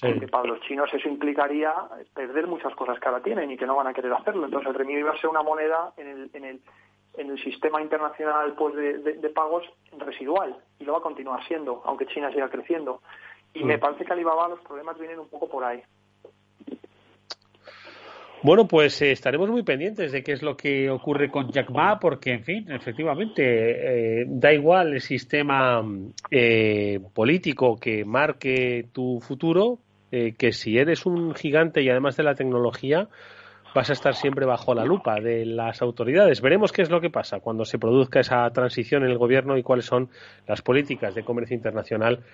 [0.00, 1.74] Porque para los chinos eso implicaría
[2.14, 4.44] perder muchas cosas que ahora tienen y que no van a querer hacerlo.
[4.44, 6.60] Entonces el renminbi va a ser una moneda en el, en el
[7.14, 9.64] en el sistema internacional pues de, de, pagos
[9.98, 13.02] residual y lo va a continuar siendo aunque China siga creciendo.
[13.52, 13.80] Y me mm.
[13.80, 15.82] parece que Alibaba los problemas vienen un poco por ahí
[18.42, 21.98] bueno, pues eh, estaremos muy pendientes de qué es lo que ocurre con Jack Ma,
[21.98, 25.82] porque, en fin, efectivamente, eh, da igual el sistema
[26.30, 29.78] eh, político que marque tu futuro,
[30.10, 33.06] que si eres un gigante y además de la tecnología,
[33.74, 36.40] vas a estar siempre bajo la lupa de las autoridades.
[36.40, 39.62] Veremos qué es lo que pasa cuando se produzca esa transición en el gobierno y
[39.62, 40.08] cuáles son
[40.48, 42.24] las políticas de comercio internacional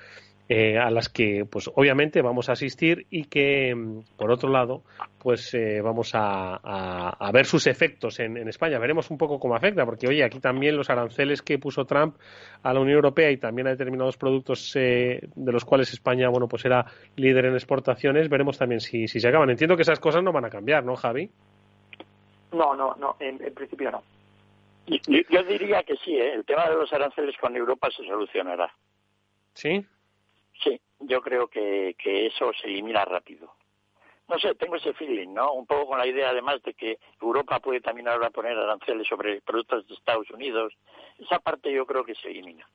[0.49, 4.85] eh, a las que pues obviamente vamos a asistir y que mm, por otro lado
[5.19, 8.79] pues eh, vamos a, ver sus efectos en, España.
[8.79, 12.15] Veremos un poco cómo afecta porque oye aquí también los aranceles que puso Trump
[12.63, 16.47] a la Unión Europea y también a determinados productos eh, de los cuales España bueno
[16.47, 16.87] pues era
[17.17, 19.51] líder en exportaciones veremos también si, si se acaban.
[19.51, 21.29] Entiendo que esas cosas no van a cambiar ¿no Javi?
[22.53, 24.05] No no no en, principio no.
[24.87, 28.73] Yo, diría que sí el tema de los aranceles con Europa se solucionará.
[29.55, 29.85] ¿Sí?
[30.63, 33.55] Sí, yo creo que, que eso se elimina rápido.
[34.29, 35.53] No sé, tengo ese feeling, ¿no?
[35.53, 39.41] Un poco con la idea además de que Europa puede también ahora poner aranceles sobre
[39.41, 40.73] productos de Estados Unidos.
[41.19, 42.69] Esa parte yo creo que se elimina.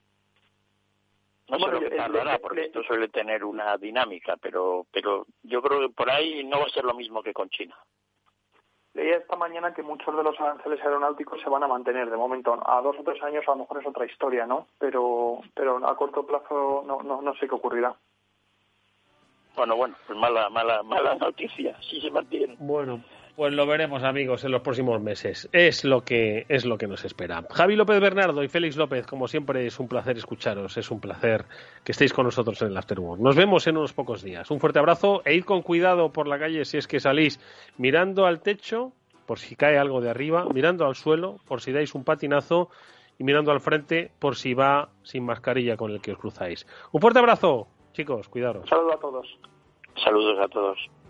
[1.50, 5.82] No sé lo que tardará, porque esto suele tener una dinámica, pero, pero yo creo
[5.82, 7.76] que por ahí no va a ser lo mismo que con China.
[8.94, 12.60] Leía esta mañana que muchos de los aranceles aeronáuticos se van a mantener de momento.
[12.66, 14.68] A dos o tres años a lo mejor es otra historia, ¿no?
[14.80, 17.96] Pero, pero a corto plazo no, no, no sé qué ocurrirá.
[19.56, 22.56] Bueno, bueno, pues mala, mala, mala noticia, si se mantiene.
[22.60, 23.02] Bueno,
[23.36, 25.50] pues lo veremos, amigos, en los próximos meses.
[25.52, 27.46] Es lo que es lo que nos espera.
[27.50, 30.78] Javi López Bernardo y Félix López, como siempre, es un placer escucharos.
[30.78, 31.46] Es un placer
[31.84, 33.22] que estéis con nosotros en el Afterwork.
[33.22, 34.50] Nos vemos en unos pocos días.
[34.52, 37.40] Un fuerte abrazo e id con cuidado por la calle si es que salís
[37.78, 38.94] mirando al techo
[39.26, 42.70] por si cae algo de arriba, mirando al suelo por si dais un patinazo
[43.18, 46.68] y mirando al frente por si va sin mascarilla con el que os cruzáis.
[46.92, 48.68] Un fuerte abrazo, chicos, cuidaros.
[48.68, 49.40] Saludos a todos.
[50.04, 51.01] Saludos a todos.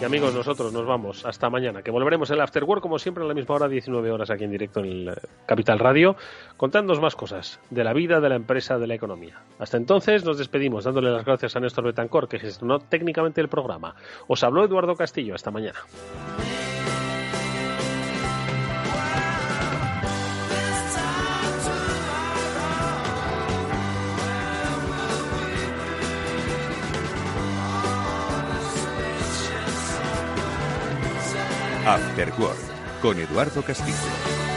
[0.00, 3.34] Y amigos, nosotros nos vamos hasta mañana, que volveremos el Afterwork como siempre a la
[3.34, 5.14] misma hora, 19 horas aquí en directo en el eh,
[5.46, 6.16] Capital Radio,
[6.56, 9.40] contándonos más cosas de la vida, de la empresa, de la economía.
[9.58, 13.94] Hasta entonces nos despedimos dándole las gracias a Néstor Betancor, que gestionó técnicamente el programa.
[14.26, 15.34] Os habló Eduardo Castillo.
[15.34, 15.78] Hasta mañana.
[31.86, 34.53] After Work con Eduardo Castillo.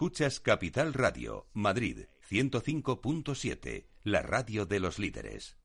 [0.00, 5.58] Escuchas Capital Radio, Madrid 105.7, la radio de los líderes.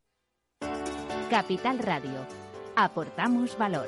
[1.29, 2.27] Capital Radio.
[2.75, 3.87] Aportamos valor.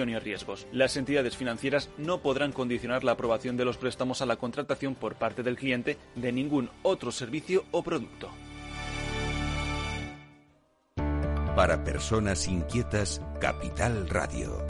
[0.09, 0.67] y riesgo riesgos.
[0.71, 5.15] Las entidades financieras no podrán condicionar la aprobación de los préstamos a la contratación por
[5.15, 8.29] parte del cliente de ningún otro servicio o producto.
[11.55, 14.65] Para personas inquietas, Capital Radio.